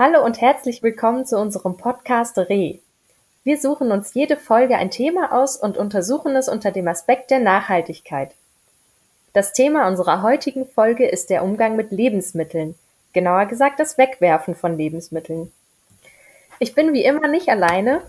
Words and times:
Hallo 0.00 0.24
und 0.24 0.40
herzlich 0.40 0.84
willkommen 0.84 1.26
zu 1.26 1.36
unserem 1.38 1.76
Podcast 1.76 2.38
Re. 2.38 2.78
Wir 3.42 3.58
suchen 3.58 3.90
uns 3.90 4.14
jede 4.14 4.36
Folge 4.36 4.76
ein 4.76 4.92
Thema 4.92 5.32
aus 5.32 5.56
und 5.56 5.76
untersuchen 5.76 6.36
es 6.36 6.48
unter 6.48 6.70
dem 6.70 6.86
Aspekt 6.86 7.32
der 7.32 7.40
Nachhaltigkeit. 7.40 8.30
Das 9.32 9.52
Thema 9.52 9.88
unserer 9.88 10.22
heutigen 10.22 10.68
Folge 10.68 11.08
ist 11.08 11.30
der 11.30 11.42
Umgang 11.42 11.74
mit 11.74 11.90
Lebensmitteln, 11.90 12.76
genauer 13.12 13.46
gesagt 13.46 13.80
das 13.80 13.98
Wegwerfen 13.98 14.54
von 14.54 14.78
Lebensmitteln. 14.78 15.50
Ich 16.60 16.76
bin 16.76 16.92
wie 16.92 17.04
immer 17.04 17.26
nicht 17.26 17.48
alleine. 17.48 18.02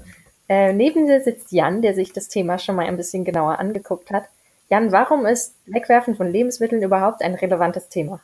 Äh, 0.47 0.73
neben 0.73 1.05
mir 1.05 1.21
sitzt 1.21 1.51
Jan, 1.51 1.81
der 1.81 1.95
sich 1.95 2.13
das 2.13 2.27
Thema 2.27 2.59
schon 2.59 2.75
mal 2.75 2.85
ein 2.85 2.97
bisschen 2.97 3.25
genauer 3.25 3.57
angeguckt 3.57 4.11
hat. 4.11 4.25
Jan, 4.69 4.91
warum 4.91 5.25
ist 5.25 5.55
Wegwerfen 5.65 6.15
von 6.15 6.31
Lebensmitteln 6.31 6.83
überhaupt 6.83 7.23
ein 7.23 7.33
relevantes 7.33 7.89
Thema? 7.89 8.19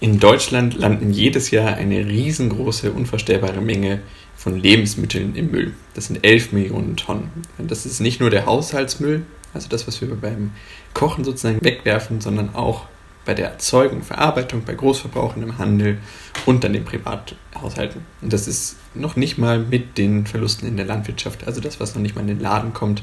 In 0.00 0.20
Deutschland 0.20 0.74
landen 0.78 1.12
jedes 1.12 1.50
Jahr 1.50 1.74
eine 1.74 2.06
riesengroße, 2.06 2.92
unvorstellbare 2.92 3.60
Menge 3.60 4.00
von 4.36 4.58
Lebensmitteln 4.58 5.34
im 5.34 5.50
Müll. 5.50 5.74
Das 5.94 6.06
sind 6.06 6.24
11 6.24 6.52
Millionen 6.52 6.96
Tonnen. 6.96 7.30
Das 7.58 7.84
ist 7.84 8.00
nicht 8.00 8.20
nur 8.20 8.30
der 8.30 8.46
Haushaltsmüll, 8.46 9.24
also 9.52 9.68
das, 9.68 9.88
was 9.88 10.00
wir 10.00 10.08
beim 10.14 10.52
Kochen 10.94 11.24
sozusagen 11.24 11.64
wegwerfen, 11.64 12.20
sondern 12.20 12.54
auch 12.54 12.86
bei 13.24 13.34
der 13.34 13.50
Erzeugung, 13.50 14.02
Verarbeitung, 14.02 14.62
bei 14.64 14.74
Großverbrauchern 14.74 15.42
im 15.42 15.58
Handel 15.58 15.98
und 16.46 16.64
dann 16.64 16.72
den 16.72 16.84
Privathaushalten. 16.84 18.02
Und 18.22 18.32
das 18.32 18.48
ist 18.48 18.76
noch 18.94 19.16
nicht 19.16 19.36
mal 19.36 19.58
mit 19.58 19.98
den 19.98 20.26
Verlusten 20.26 20.66
in 20.66 20.76
der 20.76 20.86
Landwirtschaft, 20.86 21.46
also 21.46 21.60
das, 21.60 21.78
was 21.80 21.94
noch 21.94 22.00
nicht 22.00 22.14
mal 22.14 22.22
in 22.22 22.28
den 22.28 22.40
Laden 22.40 22.72
kommt, 22.72 23.02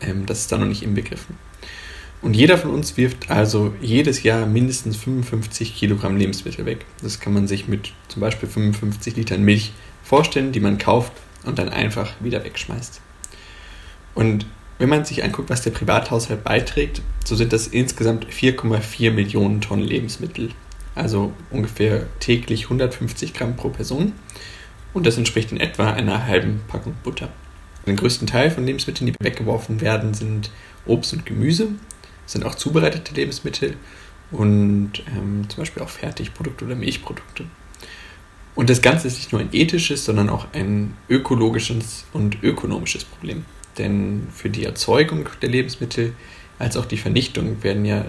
ähm, 0.00 0.26
das 0.26 0.40
ist 0.40 0.52
da 0.52 0.58
noch 0.58 0.66
nicht 0.66 0.82
inbegriffen. 0.82 1.36
Und 2.26 2.34
jeder 2.34 2.58
von 2.58 2.72
uns 2.72 2.96
wirft 2.96 3.30
also 3.30 3.72
jedes 3.80 4.24
Jahr 4.24 4.46
mindestens 4.46 4.96
55 4.96 5.76
Kilogramm 5.76 6.16
Lebensmittel 6.16 6.66
weg. 6.66 6.84
Das 7.00 7.20
kann 7.20 7.32
man 7.32 7.46
sich 7.46 7.68
mit 7.68 7.92
zum 8.08 8.20
Beispiel 8.20 8.48
55 8.48 9.14
Litern 9.14 9.44
Milch 9.44 9.72
vorstellen, 10.02 10.50
die 10.50 10.58
man 10.58 10.76
kauft 10.76 11.12
und 11.44 11.60
dann 11.60 11.68
einfach 11.68 12.14
wieder 12.18 12.42
wegschmeißt. 12.42 13.00
Und 14.16 14.44
wenn 14.80 14.88
man 14.88 15.04
sich 15.04 15.22
anguckt, 15.22 15.50
was 15.50 15.62
der 15.62 15.70
Privathaushalt 15.70 16.42
beiträgt, 16.42 17.00
so 17.24 17.36
sind 17.36 17.52
das 17.52 17.68
insgesamt 17.68 18.26
4,4 18.26 19.12
Millionen 19.12 19.60
Tonnen 19.60 19.84
Lebensmittel. 19.84 20.48
Also 20.96 21.32
ungefähr 21.52 22.08
täglich 22.18 22.64
150 22.64 23.34
Gramm 23.34 23.54
pro 23.54 23.68
Person. 23.68 24.14
Und 24.92 25.06
das 25.06 25.16
entspricht 25.16 25.52
in 25.52 25.60
etwa 25.60 25.92
einer 25.92 26.26
halben 26.26 26.62
Packung 26.66 26.94
Butter. 27.04 27.28
Den 27.86 27.94
größten 27.94 28.26
Teil 28.26 28.50
von 28.50 28.66
Lebensmitteln, 28.66 29.06
die 29.06 29.24
weggeworfen 29.24 29.80
werden, 29.80 30.12
sind 30.12 30.50
Obst 30.86 31.12
und 31.12 31.24
Gemüse 31.24 31.68
sind 32.26 32.44
auch 32.44 32.54
zubereitete 32.54 33.14
Lebensmittel 33.14 33.76
und 34.30 35.02
ähm, 35.08 35.48
zum 35.48 35.62
Beispiel 35.62 35.82
auch 35.82 35.88
Fertigprodukte 35.88 36.64
oder 36.64 36.74
Milchprodukte. 36.74 37.44
Und 38.54 38.70
das 38.70 38.82
Ganze 38.82 39.06
ist 39.06 39.18
nicht 39.18 39.32
nur 39.32 39.40
ein 39.40 39.50
ethisches, 39.52 40.04
sondern 40.04 40.30
auch 40.30 40.46
ein 40.52 40.96
ökologisches 41.08 42.04
und 42.12 42.42
ökonomisches 42.42 43.04
Problem. 43.04 43.44
Denn 43.78 44.28
für 44.32 44.48
die 44.48 44.64
Erzeugung 44.64 45.28
der 45.42 45.50
Lebensmittel 45.50 46.14
als 46.58 46.76
auch 46.78 46.86
die 46.86 46.96
Vernichtung 46.96 47.62
werden 47.62 47.84
ja 47.84 48.06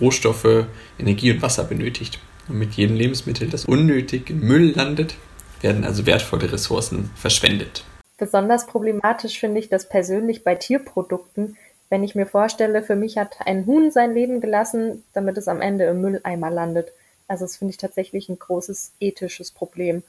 Rohstoffe, 0.00 0.66
Energie 0.98 1.30
und 1.30 1.42
Wasser 1.42 1.62
benötigt. 1.62 2.18
Und 2.48 2.58
mit 2.58 2.74
jedem 2.74 2.96
Lebensmittel, 2.96 3.48
das 3.48 3.64
unnötig 3.64 4.30
im 4.30 4.40
Müll 4.40 4.72
landet, 4.74 5.14
werden 5.60 5.84
also 5.84 6.06
wertvolle 6.06 6.52
Ressourcen 6.52 7.10
verschwendet. 7.14 7.84
Besonders 8.18 8.66
problematisch 8.66 9.38
finde 9.38 9.60
ich 9.60 9.68
das 9.68 9.88
persönlich 9.88 10.42
bei 10.42 10.56
Tierprodukten, 10.56 11.56
wenn 11.92 12.04
ich 12.04 12.14
mir 12.14 12.24
vorstelle, 12.24 12.82
für 12.82 12.96
mich 12.96 13.18
hat 13.18 13.36
ein 13.44 13.66
Huhn 13.66 13.90
sein 13.90 14.14
Leben 14.14 14.40
gelassen, 14.40 15.04
damit 15.12 15.36
es 15.36 15.46
am 15.46 15.60
Ende 15.60 15.84
im 15.84 16.00
Mülleimer 16.00 16.50
landet. 16.50 16.90
Also 17.28 17.44
das 17.44 17.58
finde 17.58 17.72
ich 17.72 17.76
tatsächlich 17.76 18.30
ein 18.30 18.38
großes 18.38 18.92
ethisches 18.98 19.50
Problem. 19.50 20.02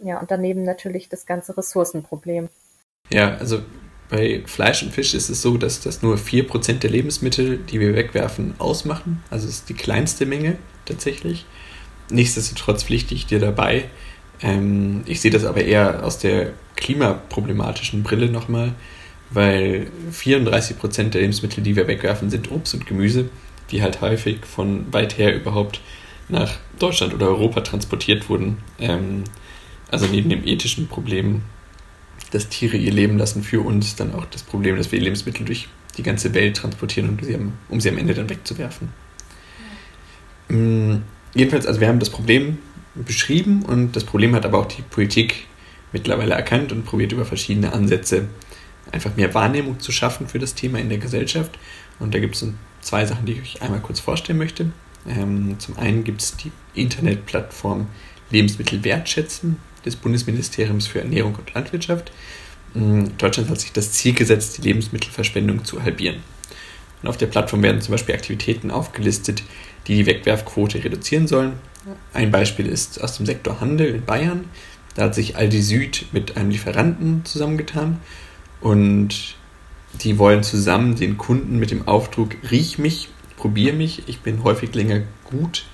Ja, 0.00 0.20
und 0.20 0.30
daneben 0.30 0.62
natürlich 0.62 1.08
das 1.08 1.26
ganze 1.26 1.58
Ressourcenproblem. 1.58 2.50
Ja, 3.10 3.34
also 3.34 3.62
bei 4.08 4.44
Fleisch 4.46 4.84
und 4.84 4.92
Fisch 4.92 5.12
ist 5.12 5.28
es 5.28 5.42
so, 5.42 5.58
dass 5.58 5.80
das 5.80 6.02
nur 6.02 6.18
4% 6.18 6.78
der 6.78 6.90
Lebensmittel, 6.90 7.58
die 7.58 7.80
wir 7.80 7.96
wegwerfen, 7.96 8.54
ausmachen. 8.60 9.24
Also 9.28 9.48
es 9.48 9.54
ist 9.54 9.68
die 9.68 9.74
kleinste 9.74 10.24
Menge 10.24 10.56
tatsächlich. 10.84 11.46
Nichtsdestotrotz 12.10 12.84
pflichte 12.84 13.16
ich 13.16 13.26
dir 13.26 13.40
dabei. 13.40 13.90
Ähm, 14.40 15.02
ich 15.04 15.20
sehe 15.20 15.32
das 15.32 15.44
aber 15.44 15.64
eher 15.64 16.04
aus 16.04 16.20
der 16.20 16.52
klimaproblematischen 16.76 18.04
Brille 18.04 18.30
nochmal 18.30 18.76
weil 19.30 19.88
34 20.10 20.78
Prozent 20.78 21.14
der 21.14 21.20
Lebensmittel, 21.20 21.62
die 21.62 21.76
wir 21.76 21.86
wegwerfen, 21.86 22.30
sind 22.30 22.50
Obst 22.50 22.74
und 22.74 22.86
Gemüse, 22.86 23.28
die 23.70 23.82
halt 23.82 24.00
häufig 24.00 24.46
von 24.46 24.92
weit 24.92 25.18
her 25.18 25.34
überhaupt 25.34 25.80
nach 26.28 26.56
Deutschland 26.78 27.14
oder 27.14 27.28
Europa 27.28 27.60
transportiert 27.60 28.28
wurden. 28.28 28.58
Ähm, 28.78 29.24
also 29.90 30.06
neben 30.06 30.28
dem 30.28 30.46
ethischen 30.46 30.86
Problem, 30.88 31.42
dass 32.30 32.48
Tiere 32.48 32.76
ihr 32.76 32.92
Leben 32.92 33.18
lassen, 33.18 33.42
für 33.42 33.60
uns 33.60 33.96
dann 33.96 34.14
auch 34.14 34.26
das 34.26 34.42
Problem, 34.42 34.76
dass 34.76 34.92
wir 34.92 35.00
Lebensmittel 35.00 35.46
durch 35.46 35.68
die 35.96 36.02
ganze 36.02 36.34
Welt 36.34 36.56
transportieren, 36.56 37.10
um 37.10 37.24
sie 37.24 37.34
am, 37.34 37.52
um 37.68 37.80
sie 37.80 37.88
am 37.88 37.98
Ende 37.98 38.14
dann 38.14 38.28
wegzuwerfen. 38.28 38.88
Mhm. 40.48 41.02
Jedenfalls, 41.34 41.66
also 41.66 41.80
wir 41.80 41.88
haben 41.88 41.98
das 41.98 42.10
Problem 42.10 42.58
beschrieben 42.94 43.62
und 43.62 43.94
das 43.94 44.04
Problem 44.04 44.34
hat 44.34 44.44
aber 44.44 44.58
auch 44.58 44.66
die 44.66 44.82
Politik 44.82 45.46
mittlerweile 45.92 46.34
erkannt 46.34 46.72
und 46.72 46.84
probiert 46.84 47.12
über 47.12 47.24
verschiedene 47.24 47.72
Ansätze 47.72 48.28
einfach 48.92 49.16
mehr 49.16 49.34
Wahrnehmung 49.34 49.80
zu 49.80 49.92
schaffen 49.92 50.28
für 50.28 50.38
das 50.38 50.54
Thema 50.54 50.78
in 50.78 50.88
der 50.88 50.98
Gesellschaft. 50.98 51.58
Und 51.98 52.14
da 52.14 52.18
gibt 52.18 52.36
es 52.36 52.46
zwei 52.80 53.04
Sachen, 53.06 53.26
die 53.26 53.32
ich 53.32 53.40
euch 53.40 53.62
einmal 53.62 53.80
kurz 53.80 54.00
vorstellen 54.00 54.38
möchte. 54.38 54.70
Ähm, 55.06 55.56
zum 55.58 55.76
einen 55.78 56.04
gibt 56.04 56.22
es 56.22 56.36
die 56.36 56.52
Internetplattform 56.74 57.86
Lebensmittel 58.30 58.84
wertschätzen 58.84 59.56
des 59.84 59.96
Bundesministeriums 59.96 60.86
für 60.86 61.00
Ernährung 61.00 61.34
und 61.34 61.54
Landwirtschaft. 61.54 62.12
Ähm, 62.74 63.16
Deutschland 63.18 63.48
hat 63.48 63.60
sich 63.60 63.72
das 63.72 63.92
Ziel 63.92 64.14
gesetzt, 64.14 64.58
die 64.58 64.62
Lebensmittelverschwendung 64.62 65.64
zu 65.64 65.82
halbieren. 65.82 66.22
Und 67.02 67.08
auf 67.08 67.16
der 67.16 67.26
Plattform 67.26 67.62
werden 67.62 67.80
zum 67.80 67.92
Beispiel 67.92 68.14
Aktivitäten 68.14 68.70
aufgelistet, 68.70 69.42
die 69.86 69.96
die 69.96 70.06
Wegwerfquote 70.06 70.82
reduzieren 70.82 71.26
sollen. 71.26 71.52
Ein 72.12 72.30
Beispiel 72.30 72.66
ist 72.66 73.02
aus 73.02 73.16
dem 73.16 73.24
Sektor 73.24 73.60
Handel 73.60 73.94
in 73.94 74.04
Bayern. 74.04 74.44
Da 74.94 75.04
hat 75.04 75.14
sich 75.14 75.36
Aldi 75.36 75.62
Süd 75.62 76.06
mit 76.12 76.36
einem 76.36 76.50
Lieferanten 76.50 77.24
zusammengetan 77.24 78.00
und 78.60 79.36
die 80.02 80.18
wollen 80.18 80.42
zusammen 80.42 80.96
den 80.96 81.18
Kunden 81.18 81.58
mit 81.58 81.70
dem 81.70 81.88
Aufdruck 81.88 82.36
Riech 82.50 82.78
mich, 82.78 83.08
probier 83.36 83.72
mich, 83.72 84.02
ich 84.06 84.20
bin 84.20 84.44
häufig 84.44 84.74
länger 84.74 85.02
gut 85.24 85.64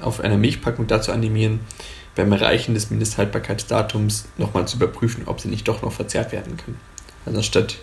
auf 0.00 0.20
einer 0.20 0.36
Milchpackung 0.36 0.86
dazu 0.86 1.12
animieren, 1.12 1.60
beim 2.14 2.32
Erreichen 2.32 2.74
des 2.74 2.90
Mindesthaltbarkeitsdatums 2.90 4.26
nochmal 4.38 4.68
zu 4.68 4.76
überprüfen, 4.76 5.24
ob 5.26 5.40
sie 5.40 5.48
nicht 5.48 5.68
doch 5.68 5.82
noch 5.82 5.92
verzehrt 5.92 6.32
werden 6.32 6.56
können. 6.56 6.78
Also 7.24 7.38
anstatt 7.38 7.78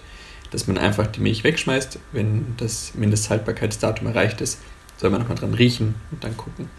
dass 0.53 0.67
man 0.67 0.77
einfach 0.77 1.07
die 1.07 1.19
Milch 1.19 1.43
wegschmeißt, 1.43 1.97
wenn 2.11 2.53
das 2.57 2.93
Mindesthaltbarkeitsdatum 2.93 4.07
erreicht 4.07 4.39
ist, 4.39 4.59
soll 4.97 5.09
man 5.09 5.19
nochmal 5.19 5.37
dran 5.37 5.55
riechen 5.55 5.95
und 6.11 6.23
dann 6.23 6.37
gucken. 6.37 6.69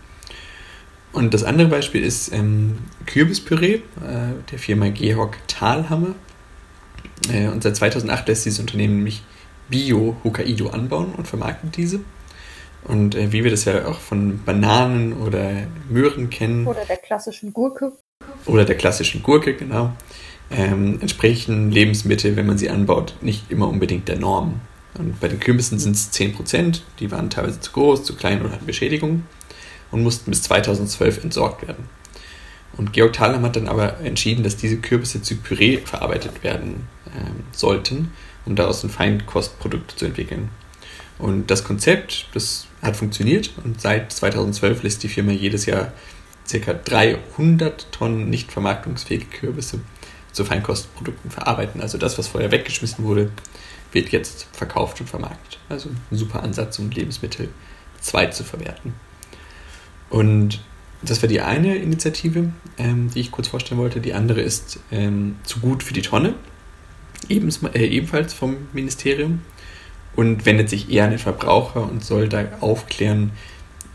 Und 1.12 1.34
das 1.34 1.42
andere 1.42 1.66
Beispiel 1.66 2.04
ist 2.04 2.32
ähm, 2.32 2.78
Kürbispüree 3.06 3.74
äh, 3.74 3.80
der 4.50 4.58
Firma 4.60 4.88
Georg 4.90 5.38
Thalhammer. 5.48 6.14
Äh, 7.32 7.48
und 7.48 7.62
seit 7.62 7.76
2008 7.76 8.28
lässt 8.28 8.44
dieses 8.44 8.60
Unternehmen 8.60 8.96
nämlich 8.96 9.22
Bio-Hokkaido 9.68 10.68
anbauen 10.68 11.14
und 11.16 11.26
vermarktet 11.26 11.76
diese. 11.76 12.00
Und 12.84 13.14
äh, 13.14 13.32
wie 13.32 13.44
wir 13.44 13.50
das 13.50 13.64
ja 13.64 13.86
auch 13.86 13.98
von 13.98 14.42
Bananen 14.44 15.14
oder 15.14 15.66
Möhren 15.88 16.30
kennen. 16.30 16.66
Oder 16.66 16.84
der 16.84 16.98
klassischen 16.98 17.52
Gurke. 17.52 17.92
Oder 18.46 18.64
der 18.64 18.76
klassischen 18.76 19.22
Gurke, 19.22 19.54
genau. 19.54 19.92
Ähm, 20.50 20.98
entsprechen 21.00 21.70
Lebensmittel, 21.70 22.36
wenn 22.36 22.46
man 22.46 22.58
sie 22.58 22.68
anbaut, 22.68 23.14
nicht 23.22 23.50
immer 23.50 23.68
unbedingt 23.68 24.08
der 24.08 24.18
Norm. 24.18 24.60
Und 24.98 25.18
bei 25.18 25.28
den 25.28 25.40
Kürbissen 25.40 25.78
sind 25.78 25.96
es 25.96 26.12
10%, 26.12 26.80
die 27.00 27.10
waren 27.10 27.30
teilweise 27.30 27.60
zu 27.60 27.72
groß, 27.72 28.04
zu 28.04 28.14
klein 28.14 28.42
oder 28.42 28.52
hatten 28.52 28.66
Beschädigungen 28.66 29.26
und 29.90 30.02
mussten 30.02 30.30
bis 30.30 30.42
2012 30.42 31.24
entsorgt 31.24 31.66
werden. 31.66 31.88
Und 32.76 32.92
Georg 32.92 33.12
Thalheim 33.12 33.44
hat 33.44 33.56
dann 33.56 33.68
aber 33.68 34.00
entschieden, 34.00 34.42
dass 34.42 34.56
diese 34.56 34.78
Kürbisse 34.78 35.22
zu 35.22 35.36
Püree 35.36 35.78
verarbeitet 35.78 36.42
werden 36.42 36.88
ähm, 37.06 37.44
sollten, 37.52 38.12
um 38.44 38.56
daraus 38.56 38.82
ein 38.82 38.90
Feinkostprodukt 38.90 39.92
zu 39.92 40.06
entwickeln. 40.06 40.50
Und 41.18 41.50
das 41.50 41.64
Konzept, 41.64 42.26
das 42.34 42.66
hat 42.82 42.96
funktioniert 42.96 43.52
und 43.62 43.80
seit 43.80 44.12
2012 44.12 44.82
lässt 44.82 45.02
die 45.02 45.08
Firma 45.08 45.32
jedes 45.32 45.66
Jahr 45.66 45.92
ca. 46.50 46.74
300 46.74 47.92
Tonnen 47.92 48.28
nicht 48.28 48.52
vermarktungsfähige 48.52 49.26
Kürbisse 49.26 49.80
zu 50.32 50.44
Feinkostprodukten 50.44 51.30
verarbeiten. 51.30 51.80
Also 51.80 51.96
das, 51.96 52.18
was 52.18 52.28
vorher 52.28 52.50
weggeschmissen 52.50 53.04
wurde, 53.04 53.30
wird 53.92 54.10
jetzt 54.10 54.48
verkauft 54.52 55.00
und 55.00 55.08
vermarktet. 55.08 55.58
Also 55.68 55.88
ein 55.88 56.16
super 56.16 56.42
Ansatz, 56.42 56.78
um 56.78 56.90
Lebensmittel 56.90 57.48
zweit 58.00 58.34
zu 58.34 58.44
verwerten. 58.44 58.94
Und 60.10 60.60
das 61.10 61.22
war 61.22 61.28
die 61.28 61.40
eine 61.40 61.76
Initiative, 61.76 62.52
ähm, 62.78 63.10
die 63.14 63.20
ich 63.20 63.30
kurz 63.30 63.48
vorstellen 63.48 63.80
wollte. 63.80 64.00
Die 64.00 64.14
andere 64.14 64.40
ist 64.40 64.80
ähm, 64.90 65.36
zu 65.44 65.60
gut 65.60 65.82
für 65.82 65.94
die 65.94 66.02
Tonne, 66.02 66.34
ebens, 67.28 67.60
äh, 67.74 67.86
ebenfalls 67.86 68.34
vom 68.34 68.56
Ministerium 68.72 69.42
und 70.16 70.46
wendet 70.46 70.68
sich 70.68 70.90
eher 70.90 71.04
an 71.04 71.10
den 71.10 71.18
Verbraucher 71.18 71.88
und 71.90 72.04
soll 72.04 72.28
da 72.28 72.44
aufklären, 72.60 73.32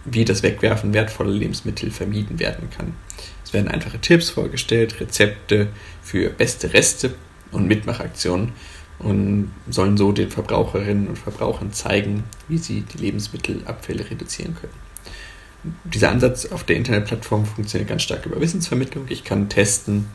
wie 0.05 0.25
das 0.25 0.43
Wegwerfen 0.43 0.93
wertvoller 0.93 1.31
Lebensmittel 1.31 1.91
vermieden 1.91 2.39
werden 2.39 2.69
kann. 2.75 2.93
Es 3.43 3.53
werden 3.53 3.67
einfache 3.67 3.99
Tipps 3.99 4.29
vorgestellt, 4.29 4.99
Rezepte 4.99 5.69
für 6.01 6.29
beste 6.29 6.73
Reste 6.73 7.13
und 7.51 7.67
Mitmachaktionen 7.67 8.53
und 8.99 9.51
sollen 9.69 9.97
so 9.97 10.11
den 10.11 10.29
Verbraucherinnen 10.29 11.07
und 11.07 11.17
Verbrauchern 11.17 11.71
zeigen, 11.71 12.25
wie 12.47 12.57
sie 12.57 12.81
die 12.81 12.97
Lebensmittelabfälle 12.97 14.09
reduzieren 14.09 14.55
können. 14.55 14.88
Dieser 15.83 16.11
Ansatz 16.11 16.45
auf 16.45 16.63
der 16.63 16.77
Internetplattform 16.77 17.45
funktioniert 17.45 17.89
ganz 17.89 18.03
stark 18.03 18.25
über 18.25 18.39
Wissensvermittlung. 18.39 19.05
Ich 19.09 19.23
kann 19.23 19.49
testen, 19.49 20.07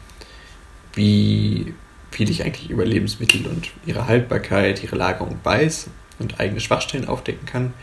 wie 0.95 1.75
viel 2.11 2.31
ich 2.31 2.45
eigentlich 2.45 2.71
über 2.71 2.85
Lebensmittel 2.85 3.47
und 3.47 3.71
ihre 3.85 4.07
Haltbarkeit, 4.07 4.83
ihre 4.83 4.97
Lagerung 4.97 5.39
weiß 5.43 5.89
und 6.19 6.41
eigene 6.41 6.61
Schwachstellen 6.61 7.09
aufdecken 7.09 7.45
kann. 7.45 7.75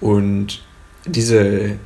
Und 0.00 0.62
diese, 1.06 1.78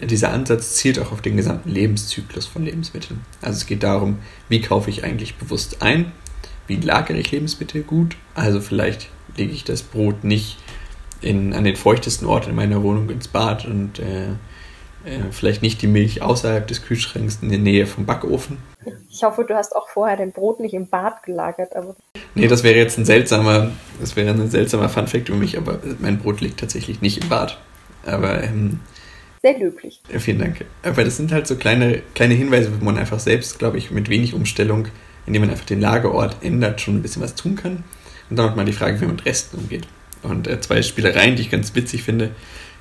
dieser 0.00 0.32
Ansatz 0.32 0.74
zielt 0.74 0.98
auch 0.98 1.12
auf 1.12 1.22
den 1.22 1.36
gesamten 1.36 1.70
Lebenszyklus 1.70 2.46
von 2.46 2.64
Lebensmitteln. 2.64 3.20
Also 3.42 3.58
es 3.58 3.66
geht 3.66 3.82
darum, 3.82 4.18
wie 4.48 4.60
kaufe 4.60 4.90
ich 4.90 5.04
eigentlich 5.04 5.36
bewusst 5.36 5.82
ein, 5.82 6.12
wie 6.66 6.76
lagere 6.76 7.18
ich 7.18 7.30
Lebensmittel 7.30 7.82
gut. 7.82 8.16
Also 8.34 8.60
vielleicht 8.60 9.08
lege 9.36 9.52
ich 9.52 9.64
das 9.64 9.82
Brot 9.82 10.24
nicht 10.24 10.56
in, 11.20 11.52
an 11.54 11.64
den 11.64 11.76
feuchtesten 11.76 12.26
Ort 12.26 12.46
in 12.46 12.54
meiner 12.54 12.82
Wohnung 12.82 13.10
ins 13.10 13.28
Bad 13.28 13.64
und 13.66 13.98
äh, 13.98 14.28
äh, 15.06 15.30
vielleicht 15.30 15.62
nicht 15.62 15.80
die 15.82 15.86
Milch 15.86 16.22
außerhalb 16.22 16.66
des 16.66 16.82
Kühlschranks 16.82 17.38
in 17.40 17.48
der 17.48 17.58
Nähe 17.58 17.86
vom 17.86 18.06
Backofen. 18.06 18.58
Ich 19.08 19.22
hoffe, 19.22 19.44
du 19.44 19.54
hast 19.54 19.74
auch 19.74 19.88
vorher 19.88 20.16
dein 20.16 20.32
Brot 20.32 20.60
nicht 20.60 20.74
im 20.74 20.88
Bad 20.88 21.22
gelagert. 21.22 21.74
Aber 21.76 21.94
nee, 22.34 22.48
das 22.48 22.64
wäre 22.64 22.76
jetzt 22.76 22.98
ein 22.98 23.04
seltsamer, 23.04 23.70
das 24.00 24.16
wäre 24.16 24.30
ein 24.30 24.50
seltsamer 24.50 24.88
Funfact 24.88 25.28
für 25.28 25.34
mich, 25.34 25.56
aber 25.56 25.78
mein 26.00 26.18
Brot 26.18 26.40
liegt 26.40 26.60
tatsächlich 26.60 27.00
nicht 27.00 27.22
im 27.22 27.28
Bad. 27.28 27.58
Aber 28.04 28.42
ähm, 28.42 28.80
sehr 29.42 29.58
löblich. 29.58 30.00
Vielen 30.18 30.40
Dank. 30.40 30.64
Aber 30.82 31.04
das 31.04 31.16
sind 31.16 31.30
halt 31.30 31.46
so 31.46 31.54
kleine, 31.54 32.02
kleine 32.14 32.34
Hinweise, 32.34 32.72
wo 32.78 32.84
man 32.84 32.98
einfach 32.98 33.20
selbst, 33.20 33.60
glaube 33.60 33.78
ich, 33.78 33.92
mit 33.92 34.08
wenig 34.08 34.34
Umstellung, 34.34 34.88
indem 35.24 35.42
man 35.42 35.50
einfach 35.50 35.66
den 35.66 35.80
Lagerort 35.80 36.38
ändert, 36.42 36.80
schon 36.80 36.96
ein 36.96 37.02
bisschen 37.02 37.22
was 37.22 37.36
tun 37.36 37.54
kann. 37.54 37.84
Und 38.28 38.36
dann 38.36 38.50
hat 38.50 38.56
man 38.56 38.66
die 38.66 38.72
Frage, 38.72 39.00
wie 39.00 39.04
man 39.06 39.14
mit 39.16 39.24
Resten 39.26 39.58
umgeht. 39.58 39.86
Und 40.22 40.46
äh, 40.46 40.60
zwei 40.60 40.82
Spielereien, 40.82 41.36
die 41.36 41.42
ich 41.42 41.50
ganz 41.50 41.74
witzig 41.74 42.02
finde, 42.02 42.30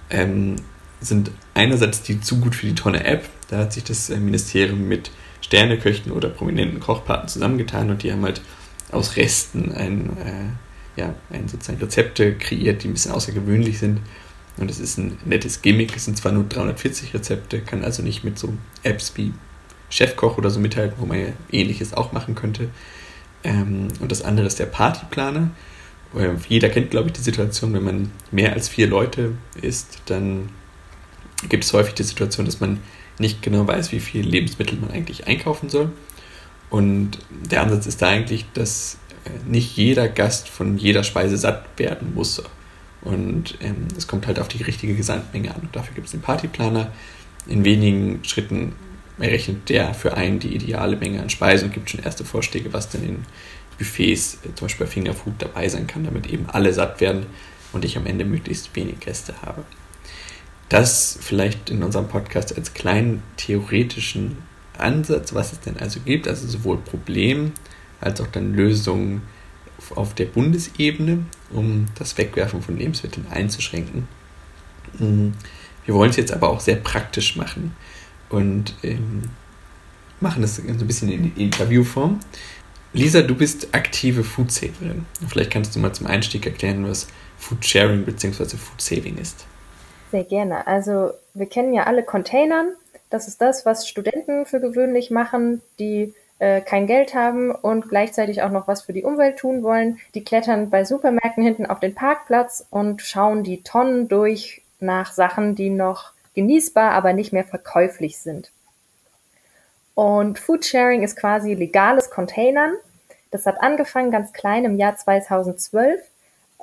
ähm, 0.10 0.56
sind 1.02 1.32
einerseits 1.54 2.02
die 2.02 2.22
zu 2.22 2.40
gut 2.40 2.56
für 2.56 2.66
die 2.66 2.76
Tonne 2.76 3.04
App. 3.06 3.28
Da 3.50 3.60
hat 3.60 3.74
sich 3.74 3.84
das 3.84 4.10
äh, 4.10 4.18
Ministerium 4.18 4.88
mit 4.88 5.12
Sterneköchen 5.42 6.12
oder 6.12 6.30
prominenten 6.30 6.80
Kochpaten 6.80 7.28
zusammengetan 7.28 7.90
und 7.90 8.04
die 8.04 8.12
haben 8.12 8.24
halt 8.24 8.42
aus 8.92 9.16
Resten 9.16 9.72
ein, 9.72 10.18
äh, 10.18 11.00
ja, 11.00 11.14
ein 11.30 11.48
sozusagen 11.48 11.80
Rezepte 11.80 12.36
kreiert, 12.36 12.84
die 12.84 12.88
ein 12.88 12.94
bisschen 12.94 13.12
außergewöhnlich 13.12 13.78
sind. 13.78 14.00
Und 14.58 14.72
es 14.72 14.80
ist 14.80 14.98
ein 14.98 15.18
nettes 15.26 15.62
Gimmick. 15.62 15.96
Es 15.96 16.06
sind 16.06 16.18
zwar 16.18 16.32
nur 16.32 16.46
340 16.46 17.14
Rezepte, 17.14 17.60
kann 17.60 17.84
also 17.84 18.02
nicht 18.02 18.24
mit 18.24 18.40
so 18.40 18.54
Apps 18.84 19.12
wie 19.16 19.34
Chefkoch 19.90 20.38
oder 20.38 20.50
so 20.50 20.60
mithalten, 20.60 20.96
wo 20.98 21.06
man 21.06 21.20
ja 21.20 21.28
ähnliches 21.52 21.94
auch 21.94 22.12
machen 22.12 22.36
könnte. 22.36 22.70
Ähm, 23.44 23.90
und 24.00 24.12
das 24.12 24.22
andere 24.22 24.48
ist 24.48 24.60
der 24.60 24.66
Partyplaner. 24.66 25.52
Jeder 26.48 26.70
kennt, 26.70 26.92
glaube 26.92 27.08
ich, 27.08 27.14
die 27.14 27.22
Situation, 27.22 27.74
wenn 27.74 27.84
man 27.84 28.12
mehr 28.32 28.54
als 28.54 28.70
vier 28.70 28.88
Leute 28.88 29.34
ist, 29.62 30.02
dann 30.06 30.50
gibt 31.50 31.64
es 31.64 31.74
häufig 31.74 31.94
die 31.94 32.04
Situation, 32.04 32.46
dass 32.46 32.60
man 32.60 32.80
nicht 33.20 33.42
genau 33.42 33.68
weiß, 33.68 33.92
wie 33.92 34.00
viel 34.00 34.26
Lebensmittel 34.26 34.78
man 34.80 34.92
eigentlich 34.92 35.28
einkaufen 35.28 35.70
soll. 35.70 35.92
Und 36.70 37.20
der 37.30 37.62
Ansatz 37.62 37.86
ist 37.86 38.02
da 38.02 38.10
eigentlich, 38.10 38.46
dass 38.54 38.98
äh, 39.26 39.30
nicht 39.50 39.78
jeder 39.78 40.08
Gast 40.08 40.50
von 40.50 40.78
jeder 40.78 41.04
Speise 41.04 41.38
satt 41.38 41.66
werden 41.78 42.14
muss. 42.14 42.42
Und 43.02 43.58
ähm, 43.62 43.88
es 43.98 44.08
kommt 44.08 44.28
halt 44.28 44.40
auf 44.40 44.48
die 44.48 44.64
richtige 44.64 44.96
Gesamtmenge 44.96 45.54
an. 45.54 45.62
Und 45.62 45.76
dafür 45.76 45.94
gibt 45.94 46.08
es 46.08 46.12
den 46.12 46.22
Partyplaner. 46.22 46.92
In 47.48 47.64
wenigen 47.64 48.24
Schritten 48.24 48.74
errechnet 49.20 49.70
der 49.70 49.94
für 49.94 50.16
einen 50.16 50.40
die 50.40 50.54
ideale 50.54 50.98
Menge 50.98 51.22
an 51.22 51.30
Speisen 51.30 51.68
und 51.68 51.74
gibt 51.74 51.90
schon 51.90 52.04
erste 52.04 52.26
Vorschläge, 52.26 52.74
was 52.74 52.90
denn 52.90 53.04
in 53.04 53.26
Buffets, 53.78 54.40
äh, 54.44 54.54
zum 54.56 54.66
Beispiel 54.66 54.86
bei 54.86 54.92
Fingerfood, 54.92 55.34
dabei 55.40 55.70
sein 55.70 55.88
kann, 55.88 56.04
damit 56.04 56.28
eben 56.28 56.46
alle 56.48 56.74
satt 56.74 57.02
werden 57.02 57.26
und 57.74 57.86
ich 57.86 57.98
am 57.98 58.06
Ende 58.06 58.26
möglichst 58.26 58.76
wenig 58.76 59.00
Gäste 59.00 59.34
habe. 59.42 59.64
Das 60.70 61.18
vielleicht 61.22 61.70
in 61.70 61.84
unserem 61.84 62.08
Podcast 62.08 62.58
als 62.58 62.74
kleinen 62.74 63.22
theoretischen 63.38 64.38
Ansatz, 64.78 65.34
was 65.34 65.54
es 65.54 65.60
denn 65.60 65.78
also 65.78 66.00
gibt, 66.00 66.28
also 66.28 66.48
sowohl 66.48 66.78
Problem 66.78 67.52
als 68.02 68.20
auch 68.22 68.28
dann 68.28 68.54
Lösungen 68.54 69.22
auf 69.96 70.16
der 70.16 70.26
Bundesebene, 70.26 71.26
um 71.52 71.86
das 71.96 72.18
Wegwerfen 72.18 72.62
von 72.62 72.78
Lebensmitteln 72.78 73.28
einzuschränken. 73.30 74.08
Mm, 75.00 75.30
wir 75.86 75.94
wollen 75.94 76.10
es 76.10 76.16
jetzt 76.16 76.34
aber 76.34 76.50
auch 76.50 76.60
sehr 76.60 76.78
praktisch 76.78 77.36
machen 77.36 77.76
und 78.30 78.74
ähm, 78.84 79.24
machen 80.20 80.42
das 80.42 80.56
so 80.56 80.64
ein 80.64 80.78
bisschen 80.88 81.12
in 81.12 81.36
Interviewform. 81.36 82.20
Lisa, 82.96 83.22
du 83.22 83.36
bist 83.36 83.76
aktive 83.76 84.24
Foodsaverin. 84.24 85.06
Vielleicht 85.28 85.52
kannst 85.52 85.76
du 85.76 85.80
mal 85.80 85.92
zum 85.92 86.08
Einstieg 86.08 86.46
erklären, 86.46 86.88
was 86.88 87.08
Food 87.38 87.66
Sharing 87.66 88.06
bzw. 88.06 88.56
Food 88.56 88.80
Saving 88.80 89.18
ist. 89.18 89.46
Sehr 90.12 90.24
gerne. 90.24 90.66
Also 90.66 91.12
wir 91.34 91.48
kennen 91.48 91.74
ja 91.74 91.84
alle 91.84 92.04
Containern. 92.04 92.70
Das 93.10 93.28
ist 93.28 93.42
das, 93.42 93.66
was 93.66 93.90
Studenten 93.90 94.46
für 94.46 94.62
gewöhnlich 94.62 95.12
machen, 95.12 95.62
die 95.78 96.14
äh, 96.40 96.62
kein 96.62 96.88
Geld 96.88 97.14
haben 97.14 97.52
und 97.52 97.90
gleichzeitig 97.90 98.42
auch 98.42 98.50
noch 98.50 98.70
was 98.70 98.84
für 98.84 98.94
die 98.94 99.04
Umwelt 99.04 99.40
tun 99.40 99.62
wollen. 99.62 100.00
Die 100.14 100.24
klettern 100.24 100.70
bei 100.70 100.86
Supermärkten 100.86 101.44
hinten 101.44 101.66
auf 101.66 101.82
den 101.82 101.96
Parkplatz 101.96 102.66
und 102.70 103.02
schauen 103.02 103.44
die 103.44 103.62
Tonnen 103.62 104.08
durch 104.08 104.62
nach 104.80 105.12
Sachen, 105.12 105.56
die 105.56 105.70
noch 105.70 106.14
genießbar, 106.34 106.92
aber 106.92 107.12
nicht 107.12 107.34
mehr 107.34 107.44
verkäuflich 107.44 108.20
sind. 108.20 108.52
Und 109.96 110.40
Foodsharing 110.40 111.04
ist 111.04 111.18
quasi 111.18 111.54
legales 111.56 112.10
Containern. 112.10 112.76
Das 113.36 113.46
hat 113.46 113.62
angefangen 113.62 114.12
ganz 114.12 114.32
klein 114.32 114.64
im 114.64 114.78
Jahr 114.78 114.96
2012 114.96 116.02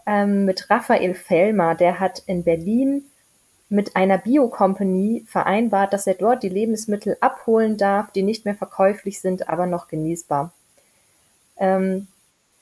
ähm, 0.06 0.46
mit 0.46 0.70
Raphael 0.70 1.12
Fellmer. 1.12 1.74
Der 1.74 2.00
hat 2.00 2.22
in 2.24 2.44
Berlin 2.44 3.04
mit 3.68 3.94
einer 3.94 4.16
Bio-Company 4.16 5.22
vereinbart, 5.28 5.92
dass 5.92 6.06
er 6.06 6.14
dort 6.14 6.42
die 6.42 6.48
Lebensmittel 6.48 7.18
abholen 7.20 7.76
darf, 7.76 8.10
die 8.12 8.22
nicht 8.22 8.46
mehr 8.46 8.54
verkäuflich 8.54 9.20
sind, 9.20 9.50
aber 9.50 9.66
noch 9.66 9.86
genießbar. 9.86 10.50
Ähm, 11.58 12.06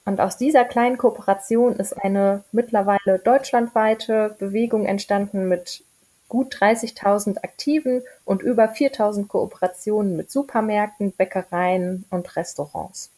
und 0.05 0.21
aus 0.21 0.37
dieser 0.37 0.65
kleinen 0.65 0.99
Kooperation 0.99 1.77
ist 1.77 1.93
eine 1.93 2.43
mittlerweile 2.51 3.21
deutschlandweite 3.23 4.35
Bewegung 4.41 4.87
entstanden 4.87 5.49
mit 5.49 5.85
gut 6.29 6.57
30.000 6.57 7.45
Aktiven 7.45 8.03
und 8.25 8.43
über 8.43 8.73
4.000 8.73 9.29
Kooperationen 9.29 10.17
mit 10.17 10.33
Supermärkten, 10.33 11.13
Bäckereien 11.13 12.07
und 12.11 12.35
Restaurants. 12.35 13.13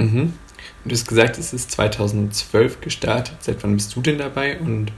Mhm. 0.00 0.34
Du 0.84 0.92
hast 0.92 1.06
gesagt, 1.06 1.38
es 1.38 1.52
ist 1.52 1.70
2012 1.72 2.80
gestartet. 2.80 3.36
Seit 3.40 3.62
wann 3.62 3.74
bist 3.74 3.94
du 3.94 4.00
denn 4.00 4.18
dabei 4.18 4.58
und 4.58 4.92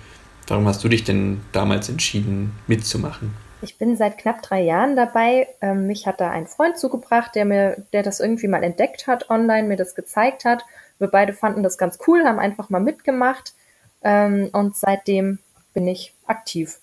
warum 0.46 0.66
hast 0.66 0.82
du 0.84 0.88
dich 0.88 1.04
denn 1.04 1.40
damals 1.52 1.88
entschieden, 1.88 2.52
mitzumachen? 2.66 3.34
Ich 3.62 3.78
bin 3.78 3.96
seit 3.96 4.18
knapp 4.18 4.42
drei 4.42 4.60
Jahren 4.60 4.96
dabei. 4.96 5.48
Ähm, 5.60 5.86
mich 5.86 6.06
hat 6.06 6.20
da 6.20 6.30
ein 6.30 6.46
Freund 6.46 6.78
zugebracht, 6.78 7.34
der 7.34 7.44
mir, 7.44 7.84
der 7.92 8.02
das 8.02 8.20
irgendwie 8.20 8.48
mal 8.48 8.62
entdeckt 8.62 9.06
hat, 9.06 9.30
online 9.30 9.68
mir 9.68 9.76
das 9.76 9.94
gezeigt 9.94 10.44
hat. 10.44 10.64
Wir 10.98 11.08
beide 11.08 11.32
fanden 11.32 11.62
das 11.62 11.78
ganz 11.78 11.98
cool, 12.06 12.24
haben 12.24 12.38
einfach 12.38 12.70
mal 12.70 12.80
mitgemacht 12.80 13.54
ähm, 14.02 14.50
und 14.52 14.76
seitdem 14.76 15.38
bin 15.74 15.86
ich 15.86 16.12
aktiv. 16.26 16.78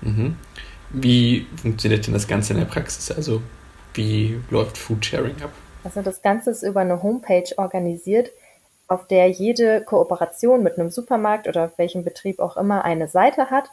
Mhm. 0.00 0.36
Wie 0.90 1.46
funktioniert 1.60 2.06
denn 2.06 2.14
das 2.14 2.28
Ganze 2.28 2.52
in 2.52 2.58
der 2.58 2.66
Praxis? 2.66 3.10
Also 3.10 3.42
wie 3.94 4.40
läuft 4.50 4.76
Foodsharing 4.76 5.40
ab? 5.42 5.52
Also 5.84 6.02
das 6.02 6.22
Ganze 6.22 6.50
ist 6.50 6.62
über 6.62 6.80
eine 6.80 7.02
Homepage 7.02 7.52
organisiert, 7.56 8.30
auf 8.88 9.06
der 9.06 9.28
jede 9.30 9.82
Kooperation 9.82 10.62
mit 10.62 10.78
einem 10.78 10.90
Supermarkt 10.90 11.48
oder 11.48 11.72
welchem 11.76 12.04
Betrieb 12.04 12.40
auch 12.40 12.56
immer 12.56 12.84
eine 12.84 13.08
Seite 13.08 13.50
hat. 13.50 13.70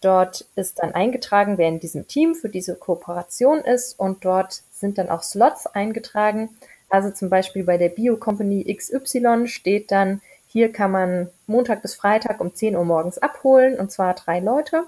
Dort 0.00 0.46
ist 0.56 0.80
dann 0.80 0.94
eingetragen, 0.94 1.58
wer 1.58 1.68
in 1.68 1.78
diesem 1.78 2.08
Team 2.08 2.34
für 2.34 2.48
diese 2.48 2.74
Kooperation 2.74 3.58
ist 3.58 3.98
und 3.98 4.24
dort 4.24 4.62
sind 4.72 4.98
dann 4.98 5.08
auch 5.08 5.22
Slots 5.22 5.66
eingetragen. 5.68 6.50
Also 6.90 7.10
zum 7.10 7.30
Beispiel 7.30 7.62
bei 7.62 7.78
der 7.78 7.88
Bio 7.88 8.16
Company 8.16 8.64
XY 8.64 9.46
steht 9.46 9.92
dann, 9.92 10.20
hier 10.48 10.72
kann 10.72 10.90
man 10.90 11.30
Montag 11.46 11.80
bis 11.80 11.94
Freitag 11.94 12.40
um 12.40 12.54
10 12.54 12.76
Uhr 12.76 12.84
morgens 12.84 13.18
abholen 13.18 13.78
und 13.78 13.90
zwar 13.90 14.14
drei 14.14 14.40
Leute. 14.40 14.84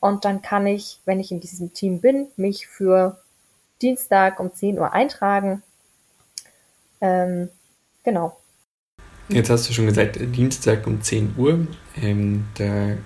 Und 0.00 0.24
dann 0.24 0.42
kann 0.42 0.66
ich, 0.66 1.00
wenn 1.06 1.18
ich 1.18 1.32
in 1.32 1.40
diesem 1.40 1.72
Team 1.72 2.00
bin, 2.00 2.28
mich 2.36 2.68
für 2.68 3.16
Dienstag 3.82 4.38
um 4.38 4.52
10 4.52 4.78
Uhr 4.78 4.92
eintragen. 4.92 5.62
Ähm, 7.00 7.48
genau. 8.04 8.36
Jetzt 9.28 9.50
hast 9.50 9.68
du 9.68 9.72
schon 9.72 9.86
gesagt, 9.86 10.18
Dienstag 10.20 10.86
um 10.86 11.02
10 11.02 11.34
Uhr. 11.36 11.66
Ähm, 12.00 12.46
da, 12.56 12.96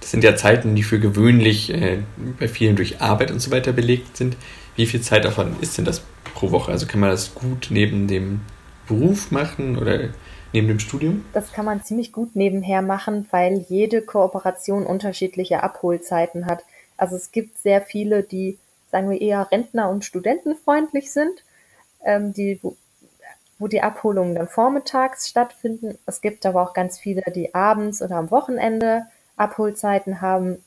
das 0.00 0.10
sind 0.10 0.22
ja 0.22 0.36
Zeiten, 0.36 0.74
die 0.74 0.82
für 0.82 1.00
gewöhnlich 1.00 1.70
äh, 1.70 1.98
bei 2.38 2.46
vielen 2.46 2.76
durch 2.76 3.00
Arbeit 3.00 3.30
und 3.30 3.40
so 3.40 3.50
weiter 3.50 3.72
belegt 3.72 4.16
sind. 4.16 4.36
Wie 4.76 4.86
viel 4.86 5.00
Zeitaufwand 5.00 5.60
ist 5.62 5.76
denn 5.76 5.84
das 5.84 6.02
pro 6.34 6.50
Woche? 6.50 6.70
Also 6.70 6.86
kann 6.86 7.00
man 7.00 7.10
das 7.10 7.34
gut 7.34 7.68
neben 7.70 8.06
dem 8.06 8.42
Beruf 8.86 9.30
machen 9.30 9.76
oder 9.76 10.10
neben 10.52 10.68
dem 10.68 10.78
Studium? 10.78 11.24
Das 11.32 11.52
kann 11.52 11.64
man 11.64 11.82
ziemlich 11.82 12.12
gut 12.12 12.36
nebenher 12.36 12.82
machen, 12.82 13.26
weil 13.30 13.64
jede 13.68 14.02
Kooperation 14.02 14.86
unterschiedliche 14.86 15.62
Abholzeiten 15.62 16.46
hat. 16.46 16.64
Also 16.96 17.16
es 17.16 17.32
gibt 17.32 17.58
sehr 17.58 17.80
viele, 17.80 18.22
die 18.22 18.58
sagen 18.92 19.10
wir 19.10 19.20
eher 19.20 19.48
Rentner- 19.50 19.90
und 19.90 20.04
Studentenfreundlich 20.04 21.12
sind, 21.12 21.42
ähm, 22.04 22.32
die, 22.32 22.60
wo 23.58 23.68
die 23.68 23.82
Abholungen 23.82 24.34
dann 24.34 24.48
vormittags 24.48 25.28
stattfinden. 25.28 25.98
Es 26.06 26.20
gibt 26.20 26.44
aber 26.46 26.62
auch 26.62 26.74
ganz 26.74 26.98
viele, 26.98 27.22
die 27.34 27.54
abends 27.54 28.02
oder 28.02 28.16
am 28.16 28.30
Wochenende 28.30 29.06
Abholzeiten 29.36 30.20
haben. 30.20 30.62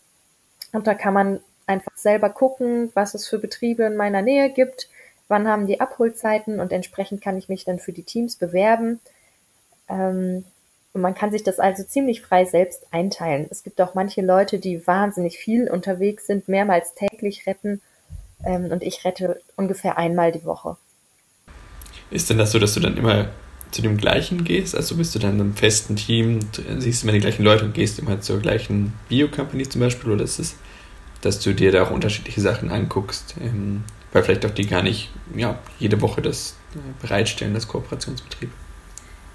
Und 0.72 0.88
da 0.88 0.94
kann 0.94 1.14
man 1.14 1.40
einfach 1.66 1.96
selber 1.96 2.30
gucken, 2.30 2.92
was 2.94 3.14
es 3.14 3.28
für 3.28 3.40
Betriebe 3.40 3.84
in 3.84 3.96
meiner 3.96 4.22
Nähe 4.22 4.50
gibt, 4.50 4.90
wann 5.28 5.48
haben 5.48 5.68
die 5.68 5.82
Abholzeiten 5.82 6.60
und 6.60 6.72
entsprechend 6.72 7.22
kann 7.22 7.38
ich 7.38 7.50
mich 7.50 7.66
dann 7.66 7.80
für 7.80 7.92
die 7.92 8.04
Teams 8.04 8.38
bewerben. 8.38 9.00
Ähm, 9.90 10.46
und 10.94 11.02
man 11.02 11.14
kann 11.14 11.32
sich 11.32 11.44
das 11.44 11.60
also 11.60 11.84
ziemlich 11.84 12.22
frei 12.22 12.46
selbst 12.46 12.88
einteilen. 12.92 13.48
Es 13.52 13.64
gibt 13.64 13.80
auch 13.82 13.94
manche 13.94 14.22
Leute, 14.22 14.58
die 14.58 14.88
wahnsinnig 14.88 15.38
viel 15.38 15.70
unterwegs 15.70 16.26
sind, 16.26 16.48
mehrmals 16.48 16.96
täglich 16.96 17.46
retten. 17.46 17.82
Ähm, 18.44 18.72
und 18.72 18.82
ich 18.82 19.04
rette 19.06 19.42
ungefähr 19.56 19.98
einmal 19.98 20.32
die 20.32 20.46
Woche. 20.46 20.78
Ist 22.10 22.30
denn 22.30 22.38
das 22.38 22.52
so, 22.52 22.60
dass 22.60 22.74
du 22.74 22.80
dann 22.80 22.98
immer 22.98 23.30
zu 23.72 23.82
dem 23.82 23.98
gleichen 23.98 24.44
gehst? 24.44 24.76
Also 24.76 24.96
bist 24.96 25.14
du 25.16 25.20
dann 25.20 25.36
in 25.36 25.42
einem 25.42 25.56
festen 25.56 25.96
Team, 25.96 26.40
siehst 26.78 27.04
immer 27.04 27.12
die 27.12 27.20
gleichen 27.20 27.44
Leute 27.44 27.66
und 27.66 27.74
gehst 27.74 28.00
immer 28.00 28.22
zur 28.22 28.40
gleichen 28.40 28.94
Bio-Company 29.10 29.68
zum 29.68 29.82
Beispiel? 29.82 30.12
Oder 30.12 30.24
ist 30.24 30.40
es, 30.40 30.56
dass 31.22 31.40
du 31.40 31.54
dir 31.54 31.72
da 31.72 31.84
auch 31.84 31.92
unterschiedliche 31.92 32.42
Sachen 32.42 32.72
anguckst? 32.72 33.36
Ähm, 33.42 33.84
weil 34.14 34.24
vielleicht 34.24 34.46
auch 34.46 34.52
die 34.52 34.68
gar 34.68 34.84
nicht 34.84 35.12
ja, 35.36 35.60
jede 35.80 36.02
Woche 36.02 36.22
das 36.22 36.56
äh, 36.74 37.06
bereitstellen, 37.06 37.54
das 37.54 37.68
Kooperationsbetrieb. 37.68 38.50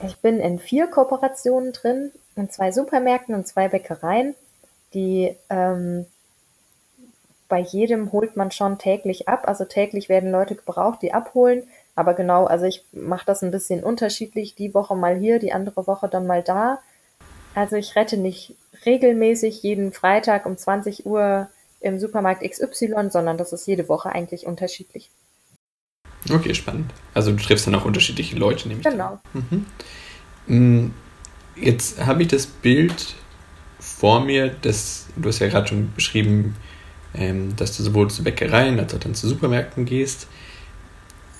Ich 0.05 0.17
bin 0.17 0.41
in 0.41 0.59
vier 0.59 0.89
Kooperationen 0.89 1.73
drin, 1.73 2.11
in 2.35 2.51
zwei 2.51 2.73
Supermärkten 2.73 3.35
und 3.35 3.47
zwei 3.47 3.69
Bäckereien, 3.69 4.35
die 4.95 5.37
ähm, 5.49 6.07
bei 7.49 7.61
jedem 7.61 8.13
holt 8.13 8.37
man 8.37 8.51
schon 8.51 8.79
täglich 8.79 9.29
ab. 9.29 9.47
Also 9.47 9.65
täglich 9.65 10.09
werden 10.09 10.33
Leute 10.33 10.55
gebraucht, 10.55 11.03
die 11.03 11.13
abholen. 11.13 11.65
Aber 11.95 12.15
genau, 12.15 12.47
also 12.47 12.65
ich 12.65 12.85
mache 12.93 13.27
das 13.27 13.43
ein 13.43 13.51
bisschen 13.51 13.85
unterschiedlich. 13.85 14.55
Die 14.55 14.75
Woche 14.75 14.97
mal 14.97 15.17
hier, 15.17 15.39
die 15.39 15.53
andere 15.53 15.87
Woche 15.87 16.09
dann 16.09 16.27
mal 16.27 16.43
da. 16.43 16.79
Also 17.55 17.77
ich 17.77 17.97
rette 17.97 18.17
nicht 18.17 18.55
regelmäßig 18.87 19.63
jeden 19.63 19.93
Freitag 19.93 20.47
um 20.47 20.57
20 20.57 21.05
Uhr 21.05 21.49
im 21.81 21.99
Supermarkt 21.99 22.43
XY, 22.49 23.11
sondern 23.11 23.37
das 23.37 23.53
ist 23.53 23.67
jede 23.67 23.89
Woche 23.89 24.11
eigentlich 24.11 24.47
unterschiedlich. 24.47 25.11
Okay, 26.31 26.55
spannend. 26.55 26.93
Also 27.15 27.33
du 27.33 27.43
triffst 27.43 27.67
dann 27.67 27.75
auch 27.75 27.85
unterschiedliche 27.85 28.37
Leute, 28.37 28.69
nämlich. 28.69 28.87
Genau. 28.87 29.19
Mhm. 29.35 29.67
Mm, 30.47 30.91
jetzt 31.57 32.05
habe 32.05 32.23
ich 32.23 32.29
das 32.29 32.47
Bild 32.47 33.15
vor 33.81 34.21
mir, 34.21 34.55
das, 34.63 35.09
du 35.17 35.29
hast 35.29 35.41
ja 35.41 35.49
gerade 35.49 35.69
schon 35.69 35.93
beschrieben, 35.95 36.57
ähm, 37.15 37.55
dass 37.57 37.77
du 37.77 37.83
sowohl 37.83 38.09
zu 38.11 38.23
Bäckereien 38.23 38.79
als 38.79 38.95
auch 38.95 39.01
dann 39.01 39.15
zu 39.15 39.29
Supermärkten 39.29 39.85
gehst. 39.85 40.29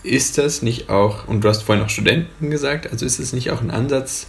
Ist 0.03 0.39
das 0.39 0.63
nicht 0.63 0.91
auch, 0.91 1.29
und 1.29 1.43
du 1.43 1.49
hast 1.49 1.63
vorhin 1.63 1.85
auch 1.85 1.89
Studenten 1.89 2.51
gesagt, 2.51 2.91
also 2.91 3.07
ist 3.07 3.19
es 3.19 3.33
nicht 3.33 3.51
auch 3.51 3.61
ein 3.61 3.71
Ansatz 3.71 4.27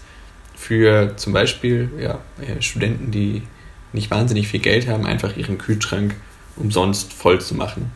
für 0.56 1.18
zum 1.18 1.34
Beispiel 1.34 1.89
ja, 2.00 2.20
äh, 2.39 2.62
Studenten, 2.62 3.12
die 3.12 3.44
nicht 3.92 4.12
wahnsinnig 4.12 4.48
viel 4.48 4.60
Geld 4.60 4.88
haben, 4.88 5.06
einfach 5.06 5.36
ihren 5.36 5.58
Kühlschrank 5.58 6.15
umsonst 6.56 7.13
voll 7.13 7.42
zu 7.42 7.56
machen? 7.56 7.92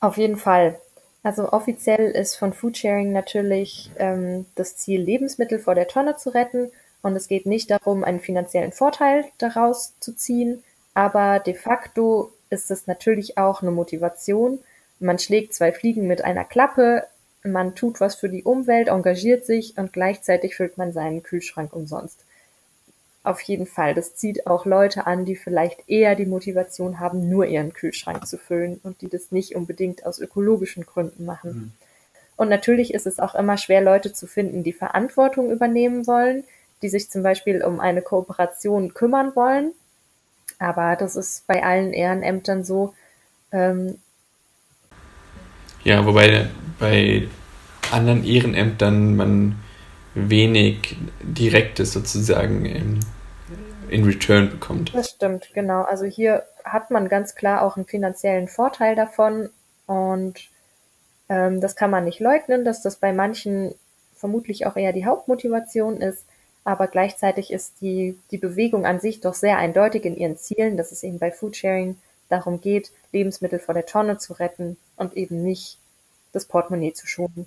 Auf 0.00 0.16
jeden 0.16 0.36
Fall. 0.36 0.78
Also 1.22 1.52
offiziell 1.52 2.10
ist 2.10 2.36
von 2.36 2.52
Foodsharing 2.52 3.12
natürlich 3.12 3.90
ähm, 3.98 4.46
das 4.54 4.76
Ziel, 4.76 5.00
Lebensmittel 5.00 5.58
vor 5.58 5.74
der 5.74 5.88
Tonne 5.88 6.16
zu 6.16 6.30
retten. 6.30 6.70
Und 7.02 7.16
es 7.16 7.28
geht 7.28 7.46
nicht 7.46 7.70
darum, 7.70 8.04
einen 8.04 8.20
finanziellen 8.20 8.72
Vorteil 8.72 9.24
daraus 9.38 9.94
zu 10.00 10.14
ziehen. 10.14 10.62
Aber 10.94 11.38
de 11.38 11.54
facto 11.54 12.32
ist 12.50 12.70
es 12.70 12.86
natürlich 12.86 13.38
auch 13.38 13.62
eine 13.62 13.70
Motivation. 13.70 14.60
Man 15.00 15.18
schlägt 15.18 15.54
zwei 15.54 15.72
Fliegen 15.72 16.06
mit 16.06 16.24
einer 16.24 16.44
Klappe. 16.44 17.04
Man 17.44 17.74
tut 17.74 18.00
was 18.00 18.16
für 18.16 18.28
die 18.28 18.42
Umwelt, 18.42 18.88
engagiert 18.88 19.46
sich 19.46 19.78
und 19.78 19.92
gleichzeitig 19.92 20.56
füllt 20.56 20.76
man 20.76 20.92
seinen 20.92 21.22
Kühlschrank 21.22 21.72
umsonst. 21.72 22.24
Auf 23.22 23.40
jeden 23.42 23.66
Fall. 23.66 23.94
Das 23.94 24.16
zieht 24.16 24.46
auch 24.46 24.64
Leute 24.64 25.06
an, 25.06 25.24
die 25.24 25.36
vielleicht 25.36 25.88
eher 25.88 26.14
die 26.14 26.26
Motivation 26.26 26.98
haben, 26.98 27.28
nur 27.28 27.46
ihren 27.46 27.72
Kühlschrank 27.72 28.26
zu 28.26 28.38
füllen 28.38 28.80
und 28.82 29.00
die 29.02 29.08
das 29.08 29.32
nicht 29.32 29.54
unbedingt 29.54 30.06
aus 30.06 30.18
ökologischen 30.18 30.86
Gründen 30.86 31.24
machen. 31.24 31.50
Mhm. 31.50 31.72
Und 32.36 32.48
natürlich 32.48 32.94
ist 32.94 33.06
es 33.06 33.18
auch 33.18 33.34
immer 33.34 33.58
schwer, 33.58 33.80
Leute 33.80 34.12
zu 34.12 34.26
finden, 34.26 34.62
die 34.62 34.72
Verantwortung 34.72 35.50
übernehmen 35.50 36.06
wollen, 36.06 36.44
die 36.82 36.88
sich 36.88 37.10
zum 37.10 37.22
Beispiel 37.22 37.62
um 37.64 37.80
eine 37.80 38.02
Kooperation 38.02 38.94
kümmern 38.94 39.34
wollen. 39.34 39.72
Aber 40.58 40.96
das 40.96 41.16
ist 41.16 41.46
bei 41.46 41.62
allen 41.62 41.92
Ehrenämtern 41.92 42.64
so. 42.64 42.94
Ähm 43.52 43.98
ja, 45.84 46.04
wobei 46.04 46.48
bei 46.78 47.28
anderen 47.90 48.24
Ehrenämtern 48.24 49.16
man 49.16 49.56
wenig 50.14 50.96
Direktes 51.22 51.92
sozusagen 51.92 52.64
in, 52.64 53.00
in 53.88 54.04
Return 54.04 54.50
bekommt. 54.50 54.94
Das 54.94 55.10
stimmt, 55.10 55.50
genau. 55.54 55.82
Also 55.82 56.04
hier 56.04 56.44
hat 56.64 56.90
man 56.90 57.08
ganz 57.08 57.34
klar 57.34 57.62
auch 57.62 57.76
einen 57.76 57.86
finanziellen 57.86 58.48
Vorteil 58.48 58.94
davon 58.94 59.50
und 59.86 60.48
ähm, 61.28 61.60
das 61.60 61.76
kann 61.76 61.90
man 61.90 62.04
nicht 62.04 62.20
leugnen, 62.20 62.64
dass 62.64 62.82
das 62.82 62.96
bei 62.96 63.12
manchen 63.12 63.74
vermutlich 64.16 64.66
auch 64.66 64.76
eher 64.76 64.92
die 64.92 65.06
Hauptmotivation 65.06 66.00
ist, 66.00 66.24
aber 66.64 66.88
gleichzeitig 66.88 67.52
ist 67.52 67.80
die, 67.80 68.18
die 68.30 68.38
Bewegung 68.38 68.84
an 68.84 69.00
sich 69.00 69.20
doch 69.20 69.34
sehr 69.34 69.58
eindeutig 69.58 70.04
in 70.04 70.16
ihren 70.16 70.36
Zielen, 70.36 70.76
dass 70.76 70.92
es 70.92 71.02
eben 71.02 71.18
bei 71.18 71.30
Foodsharing 71.30 71.96
darum 72.28 72.60
geht, 72.60 72.90
Lebensmittel 73.12 73.58
vor 73.58 73.74
der 73.74 73.86
Tonne 73.86 74.18
zu 74.18 74.34
retten 74.34 74.76
und 74.98 75.16
eben 75.16 75.42
nicht 75.42 75.78
das 76.32 76.44
Portemonnaie 76.44 76.92
zu 76.92 77.06
schonen. 77.06 77.46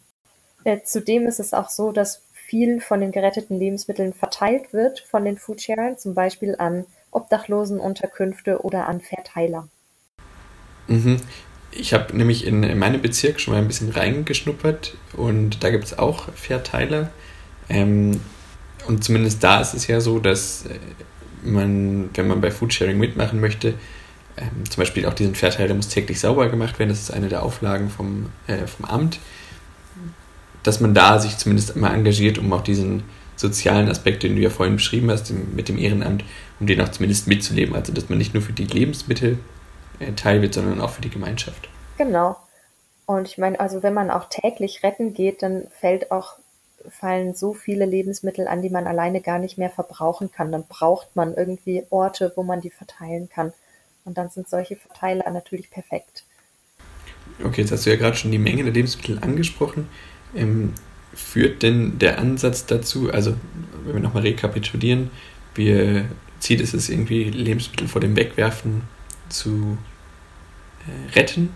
Äh, 0.63 0.79
zudem 0.83 1.27
ist 1.27 1.39
es 1.39 1.53
auch 1.53 1.69
so, 1.69 1.91
dass 1.91 2.21
viel 2.33 2.81
von 2.81 2.99
den 2.99 3.11
geretteten 3.11 3.57
Lebensmitteln 3.57 4.13
verteilt 4.13 4.73
wird 4.73 4.99
von 4.99 5.23
den 5.23 5.37
Foodsharern, 5.37 5.97
zum 5.97 6.13
Beispiel 6.13 6.55
an 6.57 6.85
Obdachlosenunterkünfte 7.11 8.61
oder 8.61 8.87
an 8.87 9.01
Verteiler. 9.01 9.67
Mhm. 10.87 11.17
Ich 11.71 11.93
habe 11.93 12.15
nämlich 12.15 12.45
in, 12.45 12.63
in 12.63 12.77
meinem 12.77 13.01
Bezirk 13.01 13.39
schon 13.39 13.53
mal 13.53 13.61
ein 13.61 13.67
bisschen 13.67 13.91
reingeschnuppert 13.91 14.97
und 15.15 15.63
da 15.63 15.69
gibt 15.69 15.85
es 15.85 15.97
auch 15.97 16.33
Verteiler. 16.33 17.09
Ähm, 17.69 18.19
und 18.87 19.03
zumindest 19.03 19.41
da 19.43 19.61
ist 19.61 19.73
es 19.73 19.87
ja 19.87 20.01
so, 20.01 20.19
dass 20.19 20.65
äh, 20.65 20.77
man, 21.43 22.09
wenn 22.13 22.27
man 22.27 22.41
bei 22.41 22.51
Foodsharing 22.51 22.97
mitmachen 22.97 23.39
möchte, 23.39 23.75
ähm, 24.37 24.69
zum 24.69 24.81
Beispiel 24.81 25.05
auch 25.05 25.13
diesen 25.13 25.35
Verteiler 25.35 25.73
muss 25.73 25.89
täglich 25.89 26.19
sauber 26.19 26.49
gemacht 26.49 26.79
werden. 26.79 26.89
Das 26.89 26.99
ist 26.99 27.11
eine 27.11 27.29
der 27.29 27.43
Auflagen 27.43 27.89
vom, 27.89 28.29
äh, 28.47 28.67
vom 28.67 28.85
Amt 28.85 29.19
dass 30.63 30.79
man 30.79 30.93
da 30.93 31.19
sich 31.19 31.37
zumindest 31.37 31.75
immer 31.75 31.93
engagiert, 31.93 32.37
um 32.37 32.51
auch 32.53 32.61
diesen 32.61 33.03
sozialen 33.35 33.89
Aspekt, 33.89 34.23
den 34.23 34.35
du 34.35 34.41
ja 34.41 34.49
vorhin 34.49 34.75
beschrieben 34.75 35.09
hast, 35.09 35.31
mit 35.31 35.67
dem 35.67 35.77
Ehrenamt, 35.77 36.23
um 36.59 36.67
den 36.67 36.81
auch 36.81 36.89
zumindest 36.89 37.27
mitzuleben. 37.27 37.75
Also, 37.75 37.91
dass 37.91 38.09
man 38.09 38.17
nicht 38.17 38.33
nur 38.33 38.43
für 38.43 38.53
die 38.53 38.65
Lebensmittel 38.65 39.39
äh, 39.99 40.11
teil 40.13 40.41
wird, 40.41 40.53
sondern 40.53 40.81
auch 40.81 40.91
für 40.91 41.01
die 41.01 41.09
Gemeinschaft. 41.09 41.69
Genau. 41.97 42.37
Und 43.07 43.27
ich 43.27 43.37
meine, 43.37 43.59
also 43.59 43.81
wenn 43.81 43.93
man 43.93 44.11
auch 44.11 44.29
täglich 44.29 44.83
retten 44.83 45.13
geht, 45.13 45.41
dann 45.41 45.63
fällt 45.79 46.11
auch, 46.11 46.35
fallen 46.89 47.33
so 47.33 47.53
viele 47.53 47.85
Lebensmittel 47.85 48.47
an, 48.47 48.61
die 48.61 48.69
man 48.69 48.87
alleine 48.87 49.21
gar 49.21 49.39
nicht 49.39 49.57
mehr 49.57 49.69
verbrauchen 49.69 50.31
kann. 50.31 50.51
Dann 50.51 50.65
braucht 50.67 51.15
man 51.15 51.33
irgendwie 51.33 51.83
Orte, 51.89 52.31
wo 52.35 52.43
man 52.43 52.61
die 52.61 52.69
verteilen 52.69 53.29
kann. 53.29 53.53
Und 54.05 54.17
dann 54.17 54.29
sind 54.29 54.49
solche 54.49 54.75
Verteiler 54.75 55.29
natürlich 55.31 55.69
perfekt. 55.69 56.23
Okay, 57.43 57.61
jetzt 57.61 57.71
hast 57.71 57.85
du 57.85 57.89
ja 57.89 57.95
gerade 57.95 58.17
schon 58.17 58.31
die 58.31 58.37
Menge 58.37 58.63
der 58.63 58.73
Lebensmittel 58.73 59.19
angesprochen. 59.19 59.87
Ähm, 60.35 60.73
führt 61.13 61.61
denn 61.61 61.99
der 61.99 62.19
Ansatz 62.19 62.65
dazu, 62.65 63.11
also 63.11 63.35
wenn 63.85 63.95
wir 63.95 64.01
nochmal 64.01 64.23
rekapitulieren, 64.23 65.11
wir 65.55 66.05
Ziel 66.41 66.59
ist 66.59 66.73
es 66.73 66.89
irgendwie, 66.89 67.25
Lebensmittel 67.25 67.87
vor 67.87 68.01
dem 68.01 68.15
Wegwerfen 68.15 68.81
zu 69.29 69.77
äh, 70.87 71.13
retten. 71.15 71.49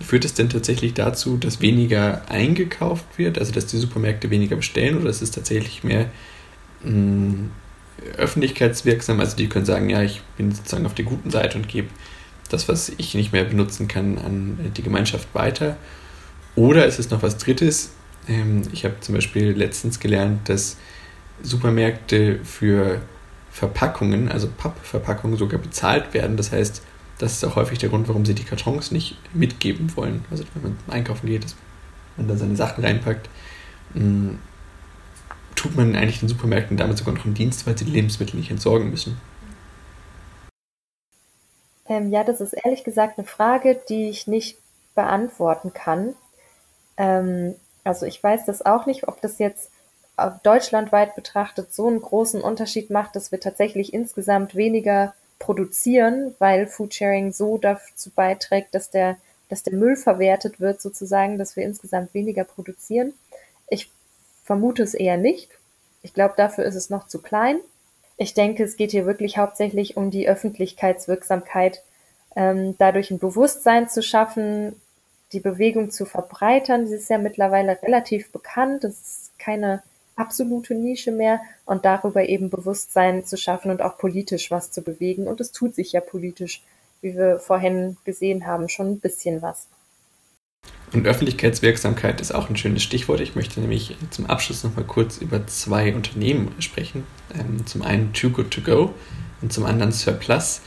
Führt 0.00 0.24
es 0.24 0.34
denn 0.34 0.48
tatsächlich 0.48 0.94
dazu, 0.94 1.36
dass 1.36 1.60
weniger 1.60 2.22
eingekauft 2.30 3.18
wird, 3.18 3.38
also 3.38 3.52
dass 3.52 3.66
die 3.66 3.76
Supermärkte 3.76 4.30
weniger 4.30 4.56
bestellen 4.56 4.98
oder 4.98 5.10
ist 5.10 5.20
es 5.20 5.30
tatsächlich 5.30 5.84
mehr 5.84 6.10
mh, 6.82 6.90
mm, 6.90 7.50
öffentlichkeitswirksam? 8.16 9.20
Also 9.20 9.36
die 9.36 9.48
können 9.48 9.64
sagen, 9.64 9.90
ja, 9.90 10.02
ich 10.02 10.22
bin 10.36 10.52
sozusagen 10.52 10.86
auf 10.86 10.94
der 10.94 11.04
guten 11.04 11.30
Seite 11.30 11.58
und 11.58 11.68
gebe 11.68 11.88
das, 12.48 12.68
was 12.68 12.90
ich 12.96 13.14
nicht 13.14 13.32
mehr 13.32 13.44
benutzen 13.44 13.88
kann, 13.88 14.18
an 14.18 14.72
die 14.76 14.82
Gemeinschaft 14.82 15.28
weiter. 15.34 15.76
Oder 16.56 16.86
ist 16.86 16.98
es 16.98 17.10
noch 17.10 17.22
was 17.22 17.38
Drittes? 17.38 17.92
Ähm, 18.28 18.62
ich 18.72 18.84
habe 18.84 19.00
zum 19.00 19.14
Beispiel 19.14 19.52
letztens 19.52 20.00
gelernt, 20.00 20.48
dass 20.48 20.76
Supermärkte 21.42 22.40
für 22.44 23.00
Verpackungen, 23.50 24.30
also 24.30 24.48
Pappverpackungen, 24.48 25.36
sogar 25.36 25.60
bezahlt 25.60 26.12
werden. 26.14 26.36
Das 26.36 26.52
heißt, 26.52 26.82
das 27.18 27.34
ist 27.34 27.44
auch 27.44 27.56
häufig 27.56 27.78
der 27.78 27.88
Grund, 27.88 28.08
warum 28.08 28.24
sie 28.24 28.34
die 28.34 28.44
Kartons 28.44 28.90
nicht 28.90 29.16
mitgeben 29.34 29.94
wollen. 29.96 30.24
Also 30.30 30.44
wenn 30.54 30.62
man 30.62 30.76
einkaufen 30.88 31.26
geht, 31.26 31.44
dass 31.44 31.54
man 32.16 32.28
da 32.28 32.36
seine 32.36 32.56
Sachen 32.56 32.84
reinpackt, 32.84 33.28
mm, 33.94 34.30
tut 35.60 35.76
man 35.76 35.94
eigentlich 35.94 36.20
den 36.20 36.28
Supermärkten 36.28 36.76
damit 36.76 36.96
sogar 36.96 37.14
noch 37.14 37.24
einen 37.24 37.34
Dienst, 37.34 37.66
weil 37.66 37.76
sie 37.76 37.84
die 37.84 37.90
Lebensmittel 37.90 38.36
nicht 38.36 38.50
entsorgen 38.50 38.90
müssen. 38.90 39.20
Ähm, 41.86 42.10
ja, 42.10 42.24
das 42.24 42.40
ist 42.40 42.54
ehrlich 42.54 42.82
gesagt 42.82 43.18
eine 43.18 43.26
Frage, 43.26 43.78
die 43.88 44.08
ich 44.08 44.26
nicht 44.26 44.56
beantworten 44.94 45.74
kann. 45.74 46.14
Ähm, 46.96 47.56
also 47.84 48.06
ich 48.06 48.22
weiß 48.22 48.46
das 48.46 48.64
auch 48.64 48.86
nicht, 48.86 49.06
ob 49.06 49.20
das 49.20 49.38
jetzt 49.38 49.70
deutschlandweit 50.42 51.14
betrachtet 51.14 51.72
so 51.72 51.88
einen 51.88 52.00
großen 52.00 52.42
Unterschied 52.42 52.90
macht, 52.90 53.16
dass 53.16 53.32
wir 53.32 53.40
tatsächlich 53.40 53.94
insgesamt 53.94 54.54
weniger 54.54 55.14
produzieren, 55.38 56.34
weil 56.38 56.66
Foodsharing 56.66 57.32
so 57.32 57.56
dazu 57.56 58.10
beiträgt, 58.10 58.74
dass 58.74 58.90
der, 58.90 59.16
dass 59.48 59.62
der 59.62 59.74
Müll 59.74 59.96
verwertet 59.96 60.60
wird, 60.60 60.82
sozusagen, 60.82 61.38
dass 61.38 61.56
wir 61.56 61.64
insgesamt 61.64 62.12
weniger 62.12 62.44
produzieren. 62.44 63.14
Ich 63.68 63.90
vermute 64.50 64.82
es 64.82 64.94
eher 64.94 65.16
nicht. 65.16 65.48
Ich 66.02 66.12
glaube, 66.12 66.34
dafür 66.36 66.64
ist 66.64 66.74
es 66.74 66.90
noch 66.90 67.06
zu 67.06 67.22
klein. 67.22 67.60
Ich 68.16 68.34
denke, 68.34 68.64
es 68.64 68.76
geht 68.76 68.90
hier 68.90 69.06
wirklich 69.06 69.38
hauptsächlich 69.38 69.96
um 69.96 70.10
die 70.10 70.28
Öffentlichkeitswirksamkeit, 70.28 71.84
ähm, 72.34 72.74
dadurch 72.76 73.12
ein 73.12 73.20
Bewusstsein 73.20 73.88
zu 73.88 74.02
schaffen, 74.02 74.74
die 75.32 75.38
Bewegung 75.38 75.92
zu 75.92 76.04
verbreitern. 76.04 76.88
Sie 76.88 76.96
ist 76.96 77.08
ja 77.08 77.18
mittlerweile 77.18 77.80
relativ 77.80 78.32
bekannt. 78.32 78.82
Es 78.82 78.94
ist 78.94 79.38
keine 79.38 79.84
absolute 80.16 80.74
Nische 80.74 81.12
mehr 81.12 81.40
und 81.64 81.84
darüber 81.84 82.28
eben 82.28 82.50
Bewusstsein 82.50 83.24
zu 83.24 83.36
schaffen 83.36 83.70
und 83.70 83.82
auch 83.82 83.98
politisch 83.98 84.50
was 84.50 84.72
zu 84.72 84.82
bewegen. 84.82 85.28
Und 85.28 85.40
es 85.40 85.52
tut 85.52 85.76
sich 85.76 85.92
ja 85.92 86.00
politisch, 86.00 86.64
wie 87.02 87.14
wir 87.14 87.38
vorhin 87.38 87.98
gesehen 88.04 88.48
haben, 88.48 88.68
schon 88.68 88.94
ein 88.94 88.98
bisschen 88.98 89.42
was. 89.42 89.68
Und 90.92 91.06
Öffentlichkeitswirksamkeit 91.06 92.20
ist 92.20 92.34
auch 92.34 92.50
ein 92.50 92.56
schönes 92.56 92.82
Stichwort. 92.82 93.20
Ich 93.20 93.36
möchte 93.36 93.60
nämlich 93.60 93.96
zum 94.10 94.26
Abschluss 94.26 94.64
noch 94.64 94.74
mal 94.74 94.84
kurz 94.84 95.18
über 95.18 95.46
zwei 95.46 95.94
Unternehmen 95.94 96.52
sprechen. 96.58 97.04
Ähm, 97.32 97.64
zum 97.66 97.82
einen 97.82 98.12
Too 98.12 98.30
Good 98.30 98.50
To 98.50 98.60
Go 98.60 98.94
und 99.40 99.52
zum 99.52 99.66
anderen 99.66 99.92
Surplus. 99.92 100.62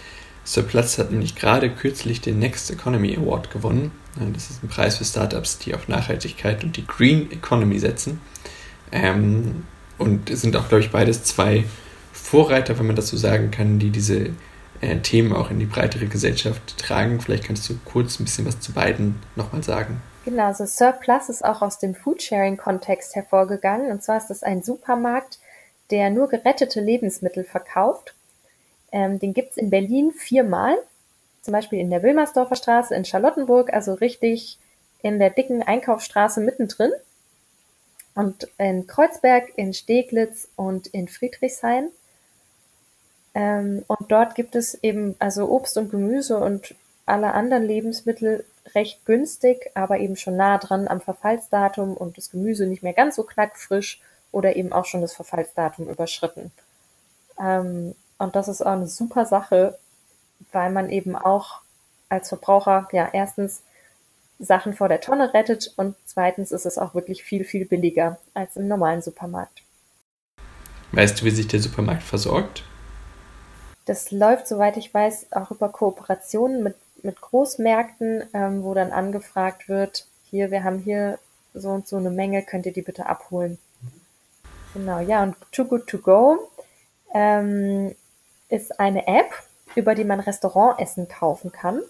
Surplus 0.46 0.98
hat 0.98 1.12
nämlich 1.12 1.36
gerade 1.36 1.70
kürzlich 1.70 2.22
den 2.22 2.40
Next 2.40 2.72
Economy 2.72 3.18
Award 3.18 3.52
gewonnen. 3.52 3.92
Das 4.34 4.50
ist 4.50 4.64
ein 4.64 4.70
Preis 4.70 4.98
für 4.98 5.06
Startups, 5.06 5.58
die 5.60 5.74
auf 5.74 5.88
Nachhaltigkeit 5.88 6.64
und 6.64 6.78
die 6.78 6.86
Green 6.86 7.32
Economy 7.32 7.80
setzen. 7.80 8.22
Ähm, 8.92 9.64
und 9.98 10.30
sind 10.30 10.56
auch, 10.56 10.70
glaube 10.70 10.84
ich, 10.84 10.92
beides 10.92 11.24
zwei 11.24 11.66
Vorreiter, 12.14 12.80
wenn 12.80 12.88
man 12.88 12.96
das 12.96 13.10
so 13.10 13.18
sagen 13.18 13.52
kann, 13.52 13.80
die 13.80 13.90
diese 13.90 14.32
äh, 14.84 15.00
Themen 15.00 15.34
auch 15.34 15.50
in 15.50 15.60
die 15.60 15.66
breitere 15.66 16.08
Gesellschaft 16.08 16.78
tragen. 16.78 17.22
Vielleicht 17.22 17.46
kannst 17.46 17.70
du 17.70 17.78
kurz 17.86 18.20
ein 18.20 18.26
bisschen 18.26 18.46
was 18.46 18.60
zu 18.60 18.74
beiden 18.74 19.16
nochmal 19.36 19.64
sagen. 19.64 20.02
Genau, 20.26 20.46
also 20.46 20.66
Surplus 20.66 21.30
ist 21.30 21.44
auch 21.44 21.62
aus 21.62 21.80
dem 21.80 21.96
Foodsharing-Kontext 21.96 23.16
hervorgegangen. 23.16 23.92
Und 23.92 24.04
zwar 24.04 24.18
ist 24.18 24.28
das 24.28 24.44
ein 24.44 24.62
Supermarkt, 24.62 25.40
der 25.90 26.10
nur 26.10 26.28
gerettete 26.28 26.82
Lebensmittel 26.82 27.44
verkauft. 27.44 28.14
Ähm, 28.92 29.20
den 29.20 29.34
gibt 29.34 29.52
es 29.52 29.58
in 29.58 29.70
Berlin 29.70 30.12
viermal. 30.12 30.78
Zum 31.42 31.52
Beispiel 31.52 31.80
in 31.80 31.90
der 31.90 32.04
Wilmersdorfer 32.04 32.56
Straße 32.56 32.96
in 32.96 33.06
Charlottenburg, 33.06 33.74
also 33.74 33.94
richtig 33.94 34.58
in 35.02 35.20
der 35.20 35.30
dicken 35.30 35.62
Einkaufsstraße 35.62 36.42
mittendrin. 36.42 36.92
Und 38.16 38.48
in 38.58 38.88
Kreuzberg, 38.88 39.50
in 39.56 39.74
Steglitz 39.74 40.48
und 40.56 40.88
in 40.88 41.08
Friedrichshain. 41.08 41.90
Ähm, 43.34 43.84
und 43.88 44.12
dort 44.12 44.36
gibt 44.36 44.56
es 44.56 44.76
eben 44.84 45.16
also 45.20 45.50
Obst 45.50 45.78
und 45.78 45.90
Gemüse 45.90 46.38
und 46.38 46.76
alle 47.06 47.34
anderen 47.34 47.64
Lebensmittel 47.64 48.46
recht 48.76 49.06
günstig, 49.06 49.72
aber 49.74 50.00
eben 50.00 50.16
schon 50.16 50.38
nah 50.38 50.58
dran 50.58 50.88
am 50.88 51.02
Verfallsdatum 51.02 51.96
und 51.96 52.18
das 52.18 52.32
Gemüse 52.32 52.66
nicht 52.66 52.84
mehr 52.84 52.94
ganz 52.94 53.16
so 53.16 53.24
knackfrisch 53.24 54.02
oder 54.32 54.56
eben 54.56 54.72
auch 54.72 54.86
schon 54.86 55.02
das 55.02 55.14
Verfallsdatum 55.14 55.90
überschritten. 55.90 56.52
Ähm, 57.40 57.96
und 58.18 58.36
das 58.36 58.48
ist 58.48 58.62
auch 58.62 58.72
eine 58.72 58.88
super 58.88 59.26
Sache, 59.26 59.78
weil 60.52 60.72
man 60.72 60.90
eben 60.90 61.16
auch 61.16 61.62
als 62.10 62.30
Verbraucher 62.30 62.88
ja 62.92 63.10
erstens 63.12 63.64
Sachen 64.40 64.74
vor 64.74 64.88
der 64.88 65.02
Tonne 65.02 65.34
rettet 65.34 65.74
und 65.78 65.96
zweitens 66.06 66.52
ist 66.52 66.66
es 66.66 66.78
auch 66.78 66.94
wirklich 66.96 67.24
viel, 67.24 67.44
viel 67.44 67.66
billiger 67.66 68.20
als 68.34 68.56
im 68.56 68.68
normalen 68.68 69.02
Supermarkt. 69.02 69.62
Weißt 70.92 71.20
du, 71.20 71.26
wie 71.26 71.32
sich 71.32 71.48
der 71.48 71.60
Supermarkt 71.60 72.04
versorgt? 72.04 72.64
Das 73.86 74.12
läuft, 74.12 74.48
soweit 74.48 74.78
ich 74.78 74.94
weiß, 74.94 75.28
auch 75.32 75.52
über 75.52 75.70
Kooperationen 75.70 76.64
mit, 76.64 76.76
mit 77.04 77.20
Großmärkten, 77.20 78.24
ähm, 78.34 78.64
wo 78.64 78.74
dann 78.74 78.92
angefragt 78.92 79.68
wird, 79.68 80.08
hier, 80.30 80.52
wir 80.52 80.64
haben 80.64 80.80
hier 80.80 81.20
so 81.54 81.70
und 81.70 81.88
so 81.88 81.98
eine 81.98 82.10
Menge, 82.10 82.44
könnt 82.44 82.66
ihr 82.66 82.74
die 82.74 82.82
bitte 82.82 83.06
abholen. 83.06 83.60
Genau, 84.74 85.00
ja, 85.00 85.22
und 85.22 85.36
Too 85.52 85.66
Good 85.66 85.88
To 85.88 85.98
Go 86.00 86.50
ähm, 87.14 87.94
ist 88.50 88.80
eine 88.80 89.06
App, 89.08 89.32
über 89.76 89.96
die 89.96 90.04
man 90.04 90.20
Restaurantessen 90.20 91.08
kaufen 91.08 91.52
kann. 91.52 91.82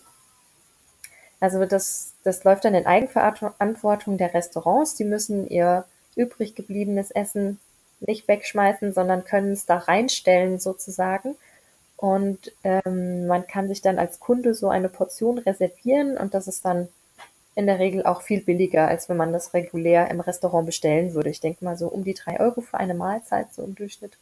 Also 1.40 1.66
das, 1.66 2.14
das 2.24 2.44
läuft 2.44 2.66
dann 2.66 2.74
in 2.74 2.86
Eigenverantwortung 2.86 4.18
der 4.18 4.34
Restaurants. 4.34 4.96
Die 4.96 5.04
müssen 5.04 5.48
ihr 5.48 5.86
übrig 6.16 6.56
gebliebenes 6.56 7.12
Essen 7.12 7.60
nicht 8.00 8.28
wegschmeißen, 8.28 8.94
sondern 8.94 9.24
können 9.24 9.52
es 9.52 9.66
da 9.66 9.78
reinstellen 9.78 10.60
sozusagen. 10.60 11.36
Und 12.04 12.52
ähm, 12.66 13.28
man 13.28 13.48
kann 13.48 13.70
sich 13.70 13.82
dann 13.82 13.98
als 13.98 14.20
Kunde 14.20 14.56
so 14.56 14.68
eine 14.68 14.90
Portion 14.90 15.38
reservieren 15.38 16.18
und 16.18 16.34
das 16.34 16.50
ist 16.50 16.66
dann 16.66 16.90
in 17.56 17.66
der 17.66 17.80
Regel 17.80 18.04
auch 18.04 18.24
viel 18.24 18.42
billiger, 18.42 18.90
als 18.90 19.08
wenn 19.08 19.16
man 19.16 19.32
das 19.32 19.54
regulär 19.54 20.12
im 20.12 20.20
Restaurant 20.20 20.66
bestellen 20.66 21.14
würde. 21.14 21.30
Ich 21.30 21.40
denke 21.40 21.64
mal 21.64 21.78
so 21.78 21.88
um 21.88 22.04
die 22.04 22.14
drei 22.14 22.42
Euro 22.42 22.60
für 22.60 22.78
eine 22.78 22.94
Mahlzeit, 22.94 23.54
so 23.54 23.64
im 23.64 23.76
Durchschnitt. 23.76 24.18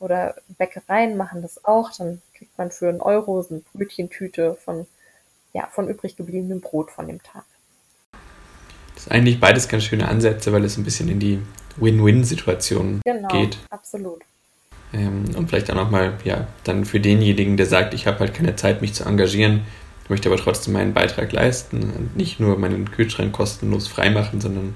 Oder 0.00 0.36
Bäckereien 0.56 1.18
machen 1.18 1.42
das 1.42 1.62
auch. 1.66 1.92
Dann 1.92 2.22
kriegt 2.32 2.56
man 2.56 2.70
für 2.70 2.88
einen 2.88 3.02
Euro 3.02 3.42
so 3.42 3.56
eine 3.56 3.62
Brötchentüte 3.74 4.54
von 4.54 4.86
ja, 5.52 5.68
von 5.70 5.90
übrig 5.90 6.16
gebliebenem 6.16 6.62
Brot 6.62 6.90
von 6.90 7.06
dem 7.06 7.22
Tag. 7.22 7.44
Das 8.94 9.08
ist 9.08 9.12
eigentlich 9.12 9.40
beides 9.40 9.68
ganz 9.68 9.84
schöne 9.84 10.08
Ansätze, 10.08 10.54
weil 10.54 10.64
es 10.64 10.78
ein 10.78 10.84
bisschen 10.84 11.10
in 11.10 11.20
die 11.20 11.42
Win-Win-Situation 11.76 13.02
genau, 13.04 13.28
geht. 13.28 13.58
Absolut. 13.68 14.22
Ähm, 14.96 15.24
und 15.36 15.48
vielleicht 15.48 15.70
auch 15.70 15.74
nochmal, 15.74 16.14
ja, 16.24 16.46
dann 16.64 16.84
für 16.84 17.00
denjenigen, 17.00 17.56
der 17.56 17.66
sagt, 17.66 17.94
ich 17.94 18.06
habe 18.06 18.20
halt 18.20 18.34
keine 18.34 18.56
Zeit, 18.56 18.80
mich 18.80 18.94
zu 18.94 19.04
engagieren, 19.04 19.62
möchte 20.08 20.28
aber 20.28 20.38
trotzdem 20.38 20.74
meinen 20.74 20.94
Beitrag 20.94 21.32
leisten 21.32 21.82
und 21.82 22.16
nicht 22.16 22.40
nur 22.40 22.58
meinen 22.58 22.90
Kühlschrank 22.90 23.32
kostenlos 23.32 23.88
freimachen, 23.88 24.40
sondern 24.40 24.74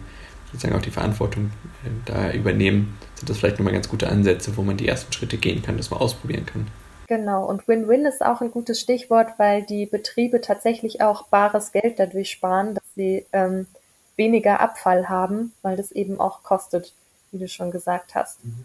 sozusagen 0.52 0.74
auch 0.74 0.82
die 0.82 0.90
Verantwortung 0.90 1.50
äh, 1.84 1.88
da 2.04 2.32
übernehmen, 2.32 2.98
sind 3.14 3.30
das 3.30 3.38
vielleicht 3.38 3.58
nochmal 3.58 3.74
ganz 3.74 3.88
gute 3.88 4.08
Ansätze, 4.08 4.56
wo 4.56 4.62
man 4.62 4.76
die 4.76 4.88
ersten 4.88 5.12
Schritte 5.12 5.36
gehen 5.36 5.62
kann, 5.62 5.76
das 5.76 5.90
mal 5.90 5.98
ausprobieren 5.98 6.46
kann. 6.46 6.66
Genau, 7.06 7.44
und 7.44 7.66
Win-Win 7.66 8.06
ist 8.06 8.24
auch 8.24 8.40
ein 8.40 8.52
gutes 8.52 8.80
Stichwort, 8.80 9.38
weil 9.38 9.62
die 9.62 9.86
Betriebe 9.86 10.40
tatsächlich 10.40 11.00
auch 11.00 11.26
bares 11.28 11.72
Geld 11.72 11.98
dadurch 11.98 12.30
sparen, 12.30 12.74
dass 12.74 12.84
sie 12.94 13.26
ähm, 13.32 13.66
weniger 14.16 14.60
Abfall 14.60 15.08
haben, 15.08 15.52
weil 15.62 15.76
das 15.76 15.90
eben 15.90 16.20
auch 16.20 16.42
kostet, 16.42 16.92
wie 17.32 17.38
du 17.38 17.48
schon 17.48 17.72
gesagt 17.72 18.14
hast. 18.14 18.44
Mhm. 18.44 18.64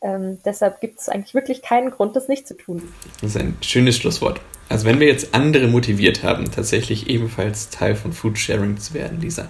Ähm, 0.00 0.38
deshalb 0.44 0.80
gibt 0.80 1.00
es 1.00 1.08
eigentlich 1.08 1.34
wirklich 1.34 1.62
keinen 1.62 1.90
Grund, 1.90 2.14
das 2.14 2.28
nicht 2.28 2.46
zu 2.46 2.56
tun. 2.56 2.92
Das 3.20 3.34
ist 3.34 3.36
ein 3.36 3.56
schönes 3.60 3.96
Schlusswort. 3.96 4.40
Also 4.68 4.86
wenn 4.86 5.00
wir 5.00 5.08
jetzt 5.08 5.34
andere 5.34 5.66
motiviert 5.66 6.22
haben, 6.22 6.50
tatsächlich 6.50 7.08
ebenfalls 7.08 7.70
Teil 7.70 7.96
von 7.96 8.12
Foodsharing 8.12 8.78
zu 8.78 8.94
werden, 8.94 9.20
Lisa, 9.20 9.48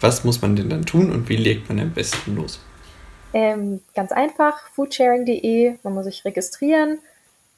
was 0.00 0.24
muss 0.24 0.42
man 0.42 0.56
denn 0.56 0.68
dann 0.68 0.84
tun 0.84 1.10
und 1.10 1.28
wie 1.28 1.36
legt 1.36 1.68
man 1.68 1.80
am 1.80 1.92
besten 1.92 2.36
los? 2.36 2.60
Ähm, 3.32 3.80
ganz 3.94 4.12
einfach, 4.12 4.68
foodsharing.de, 4.74 5.76
man 5.82 5.94
muss 5.94 6.04
sich 6.04 6.24
registrieren, 6.24 6.98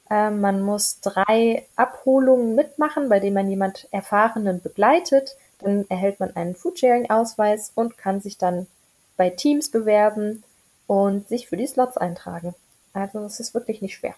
ähm, 0.09 0.39
man 0.39 0.61
muss 0.61 0.99
drei 1.01 1.65
Abholungen 1.75 2.55
mitmachen, 2.55 3.09
bei 3.09 3.19
denen 3.19 3.35
man 3.35 3.49
jemand 3.49 3.87
Erfahrenen 3.91 4.61
begleitet. 4.61 5.35
Dann 5.59 5.85
erhält 5.89 6.19
man 6.19 6.35
einen 6.35 6.55
Foodsharing-Ausweis 6.55 7.73
und 7.75 7.97
kann 7.97 8.21
sich 8.21 8.37
dann 8.37 8.67
bei 9.17 9.29
Teams 9.29 9.69
bewerben 9.69 10.43
und 10.89 11.27
sich 11.27 11.47
für 11.47 11.57
die 11.57 11.67
Slots 11.67 11.97
eintragen. 11.97 12.55
Also 12.93 13.19
es 13.19 13.39
ist 13.39 13.53
wirklich 13.53 13.81
nicht 13.81 13.95
schwer. 13.95 14.15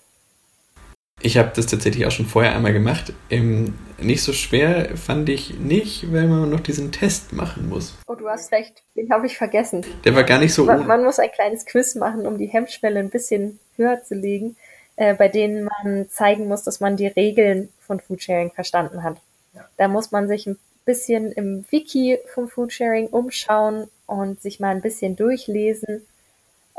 Ich 1.23 1.37
habe 1.37 1.51
das 1.55 1.67
tatsächlich 1.67 2.07
auch 2.07 2.11
schon 2.11 2.25
vorher 2.25 2.55
einmal 2.55 2.73
gemacht. 2.73 3.13
Ähm, 3.29 3.77
nicht 3.99 4.23
so 4.23 4.33
schwer 4.33 4.97
fand 4.97 5.29
ich 5.29 5.59
nicht, 5.59 6.11
weil 6.11 6.27
man 6.27 6.49
noch 6.49 6.61
diesen 6.61 6.91
Test 6.91 7.31
machen 7.31 7.69
muss. 7.69 7.95
Oh, 8.07 8.15
du 8.15 8.27
hast 8.27 8.51
recht. 8.51 8.81
Den 8.95 9.11
habe 9.11 9.27
ich 9.27 9.37
vergessen. 9.37 9.85
Der 10.03 10.15
war 10.15 10.23
gar 10.23 10.39
nicht 10.39 10.53
so. 10.53 10.65
Man, 10.65 10.87
man, 10.87 11.03
muss 11.03 11.19
ein 11.19 11.31
kleines 11.31 11.65
Quiz 11.65 11.93
machen, 11.93 12.25
um 12.25 12.39
die 12.39 12.47
Hemmschwelle 12.47 12.99
ein 12.99 13.11
bisschen 13.11 13.59
höher 13.75 14.01
zu 14.03 14.15
legen 14.15 14.55
äh, 15.01 15.15
bei 15.15 15.27
denen 15.29 15.63
man 15.63 16.09
zeigen 16.09 16.47
muss, 16.47 16.63
dass 16.63 16.79
man 16.79 16.95
die 16.95 17.07
Regeln 17.07 17.69
von 17.79 17.99
Foodsharing 17.99 18.51
verstanden 18.51 19.03
hat. 19.03 19.17
Ja. 19.55 19.67
Da 19.77 19.87
muss 19.87 20.11
man 20.11 20.27
sich 20.27 20.45
ein 20.45 20.59
bisschen 20.85 21.31
im 21.31 21.65
Wiki 21.71 22.19
vom 22.33 22.47
Foodsharing 22.47 23.07
umschauen 23.07 23.87
und 24.05 24.41
sich 24.41 24.59
mal 24.59 24.69
ein 24.69 24.81
bisschen 24.81 25.15
durchlesen. 25.15 26.05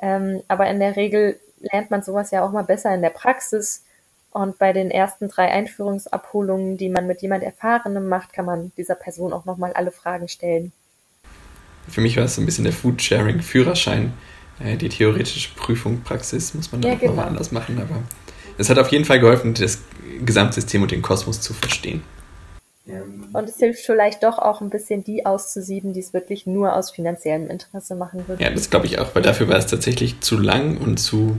Ähm, 0.03 0.43
aber 0.49 0.69
in 0.69 0.81
der 0.81 0.97
Regel 0.97 1.41
lernt 1.61 1.91
man 1.91 2.03
sowas 2.03 2.31
ja 2.33 2.45
auch 2.45 2.53
mal 2.53 2.65
besser 2.65 2.95
in 2.95 3.01
der 3.01 3.11
Praxis. 3.11 3.85
Und 4.33 4.59
bei 4.59 4.73
den 4.73 4.91
ersten 4.91 5.29
drei 5.29 5.51
Einführungsabholungen, 5.51 6.77
die 6.77 6.89
man 6.89 7.07
mit 7.07 7.23
jemand 7.23 7.45
Erfahrenem 7.45 8.09
macht, 8.09 8.33
kann 8.33 8.47
man 8.47 8.73
dieser 8.77 8.95
Person 8.95 9.33
auch 9.33 9.45
nochmal 9.45 9.73
alle 9.75 9.93
Fragen 9.93 10.29
stellen. 10.29 10.73
Für 11.89 12.01
mich 12.01 12.17
war 12.17 12.25
es 12.25 12.35
so 12.35 12.43
ein 12.43 12.47
bisschen 12.47 12.65
der 12.65 12.73
Foodsharing-Führerschein. 12.73 14.13
Äh, 14.61 14.77
die 14.77 14.89
theoretische 14.89 15.55
Prüfung, 15.55 16.03
Praxis 16.03 16.55
muss 16.55 16.73
man 16.73 16.81
dann 16.81 16.93
ja, 16.93 16.99
genau. 16.99 17.13
nochmal 17.13 17.29
anders 17.29 17.53
machen, 17.53 17.79
aber 17.79 18.03
es 18.59 18.71
hat 18.71 18.79
auf 18.79 18.89
jeden 18.89 19.05
Fall 19.05 19.21
geholfen, 19.21 19.55
das 19.55 19.79
Gesamtsystem 20.25 20.83
und 20.83 20.91
den 20.91 21.03
Kosmos 21.03 21.41
zu 21.41 21.55
verstehen. 21.55 22.03
Und 22.85 23.49
es 23.49 23.59
hilft 23.59 23.85
vielleicht 23.85 24.25
doch 24.25 24.39
auch 24.39 24.61
ein 24.61 24.69
bisschen, 24.69 25.05
die 25.05 25.25
auszusieben, 25.25 25.93
die 25.93 26.01
es 26.01 26.13
wirklich 26.13 26.47
nur 26.47 26.75
aus 26.75 26.91
finanziellem 26.91 27.49
Interesse 27.49 27.95
machen 27.95 28.27
würden. 28.27 28.43
Ja, 28.43 28.51
das 28.51 28.71
glaube 28.71 28.87
ich 28.87 28.99
auch, 28.99 29.15
weil 29.15 29.23
dafür 29.23 29.49
war 29.49 29.57
es 29.57 29.67
tatsächlich 29.67 30.21
zu 30.21 30.37
lang 30.37 30.79
und 30.79 30.99
zu 30.99 31.39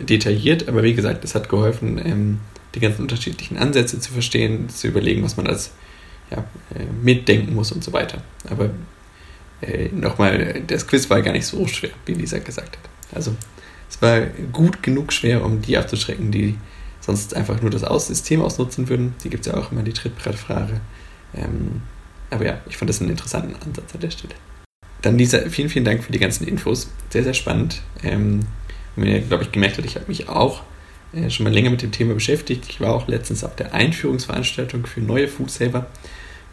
detailliert. 0.00 0.66
Aber 0.68 0.82
wie 0.82 0.94
gesagt, 0.94 1.24
es 1.24 1.34
hat 1.34 1.48
geholfen, 1.50 2.00
ähm, 2.04 2.40
die 2.74 2.80
ganzen 2.80 3.02
unterschiedlichen 3.02 3.58
Ansätze 3.58 4.00
zu 4.00 4.12
verstehen, 4.12 4.68
zu 4.70 4.88
überlegen, 4.88 5.22
was 5.22 5.36
man 5.36 5.46
als 5.46 5.72
ja, 6.30 6.38
äh, 6.74 6.84
mitdenken 7.02 7.54
muss 7.54 7.70
und 7.70 7.84
so 7.84 7.92
weiter. 7.92 8.22
Aber 8.48 8.70
äh, 9.60 9.88
nochmal, 9.88 10.62
das 10.66 10.86
Quiz 10.86 11.10
war 11.10 11.20
gar 11.20 11.32
nicht 11.32 11.46
so 11.46 11.66
schwer, 11.66 11.90
wie 12.06 12.14
Lisa 12.14 12.38
gesagt 12.38 12.78
hat. 12.78 13.14
Also 13.14 13.34
es 13.90 14.00
war 14.00 14.20
gut 14.52 14.82
genug 14.82 15.12
schwer, 15.12 15.44
um 15.44 15.60
die 15.60 15.76
abzuschrecken, 15.76 16.30
die 16.30 16.58
sonst 17.08 17.34
einfach 17.34 17.62
nur 17.62 17.70
das 17.70 18.06
System 18.06 18.42
ausnutzen 18.42 18.88
würden. 18.90 19.14
Die 19.24 19.30
gibt 19.30 19.46
es 19.46 19.52
ja 19.52 19.58
auch 19.58 19.72
immer, 19.72 19.82
die 19.82 19.94
Trittbrettfrage. 19.94 20.80
Ähm, 21.34 21.80
aber 22.28 22.44
ja, 22.44 22.60
ich 22.68 22.76
fand 22.76 22.90
das 22.90 23.00
einen 23.00 23.10
interessanten 23.10 23.56
Ansatz 23.64 23.94
an 23.94 24.00
der 24.00 24.10
Stelle. 24.10 24.34
Dann 25.00 25.16
Lisa, 25.16 25.38
vielen, 25.48 25.70
vielen 25.70 25.86
Dank 25.86 26.04
für 26.04 26.12
die 26.12 26.18
ganzen 26.18 26.46
Infos. 26.46 26.90
Sehr, 27.08 27.24
sehr 27.24 27.32
spannend. 27.32 27.80
Ähm, 28.02 28.40
wenn 28.94 29.08
ihr, 29.08 29.20
glaube 29.20 29.44
ich, 29.44 29.52
gemerkt 29.52 29.78
habt, 29.78 29.86
ich 29.86 29.94
habe 29.94 30.04
mich 30.08 30.28
auch 30.28 30.62
äh, 31.14 31.30
schon 31.30 31.44
mal 31.44 31.52
länger 31.52 31.70
mit 31.70 31.80
dem 31.80 31.92
Thema 31.92 32.12
beschäftigt. 32.12 32.66
Ich 32.68 32.80
war 32.80 32.94
auch 32.94 33.08
letztens 33.08 33.42
auf 33.42 33.56
der 33.56 33.72
Einführungsveranstaltung 33.72 34.84
für 34.84 35.00
neue 35.00 35.28
Foodsaver. 35.28 35.86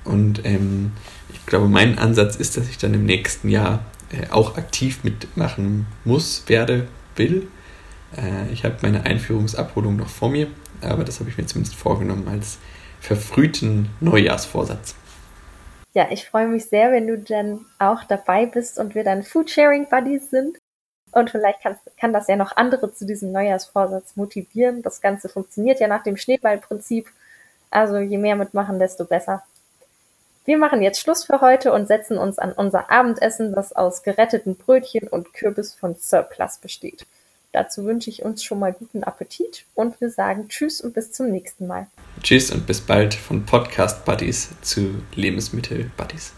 Und 0.06 0.46
ähm, 0.46 0.94
ich 1.34 1.46
glaube, 1.46 1.68
mein 1.68 2.00
Ansatz 2.00 2.38
ist, 2.38 2.56
dass 2.56 2.70
ich 2.70 2.78
dann 2.78 2.94
im 2.94 3.06
nächsten 3.06 3.50
Jahr 3.50 3.84
äh, 4.10 4.30
auch 4.30 4.56
aktiv 4.56 5.04
mitmachen 5.04 5.86
muss, 6.06 6.44
werde, 6.48 6.88
will. 7.18 7.48
Äh, 8.18 8.52
ich 8.52 8.64
habe 8.64 8.78
meine 8.82 9.06
Einführungsabholung 9.06 9.96
noch 9.96 10.10
vor 10.10 10.30
mir, 10.30 10.48
aber 10.82 11.04
das 11.04 11.20
habe 11.20 11.30
ich 11.30 11.38
mir 11.38 11.46
zumindest 11.46 11.76
vorgenommen 11.76 12.28
als 12.28 12.58
verfrühten 13.00 13.90
Neujahrsvorsatz. 14.00 14.96
Ja, 15.94 16.08
ich 16.10 16.28
freue 16.28 16.48
mich 16.48 16.66
sehr, 16.66 16.92
wenn 16.92 17.08
du 17.08 17.18
dann 17.18 17.66
auch 17.80 18.04
dabei 18.04 18.46
bist 18.46 18.80
und 18.80 18.96
wir 18.96 19.04
dann 19.04 19.24
Foodsharing 19.24 19.88
Buddies 19.90 20.30
sind. 20.30 20.58
Und 21.14 21.30
vielleicht 21.30 21.62
kann, 21.62 21.78
kann 21.98 22.12
das 22.12 22.28
ja 22.28 22.36
noch 22.36 22.58
andere 22.58 22.94
zu 22.94 23.06
diesem 23.06 23.32
Neujahrsvorsatz 23.32 24.18
motivieren. 24.18 24.82
Das 24.82 25.00
Ganze 25.00 25.30
funktioniert 25.30 25.80
ja 25.80 25.88
nach 25.88 26.04
dem 26.04 26.18
Schneeballprinzip. 26.18 27.10
Also 27.72 27.98
je 27.98 28.18
mehr 28.18 28.36
mitmachen, 28.36 28.80
desto 28.80 29.06
besser. 29.06 29.44
Wir 30.44 30.58
machen 30.58 30.82
jetzt 30.82 31.00
Schluss 31.00 31.24
für 31.24 31.40
heute 31.40 31.72
und 31.72 31.88
setzen 31.88 32.18
uns 32.18 32.38
an 32.38 32.52
unser 32.52 32.92
Abendessen, 32.92 33.56
das 33.56 33.72
aus 33.72 34.04
geretteten 34.04 34.58
Brötchen 34.58 35.08
und 35.08 35.34
Kürbis 35.34 35.74
von 35.74 35.96
Surplus 35.96 36.58
besteht. 36.58 37.06
Dazu 37.56 37.86
wünsche 37.86 38.10
ich 38.10 38.22
uns 38.22 38.44
schon 38.44 38.60
mal 38.60 38.74
guten 38.74 39.06
Appetit 39.06 39.64
und 39.76 40.02
wir 40.02 40.10
sagen 40.10 40.50
Tschüss 40.50 40.82
und 40.82 40.94
bis 40.94 41.14
zum 41.14 41.32
nächsten 41.32 41.68
Mal. 41.68 41.88
Tschüss 42.22 42.52
und 42.52 42.68
bis 42.68 42.82
bald 42.82 43.14
von 43.14 43.46
Podcast 43.46 44.04
Buddies 44.04 44.50
zu 44.62 45.02
Lebensmittel 45.16 45.90
Buddies. 45.96 46.34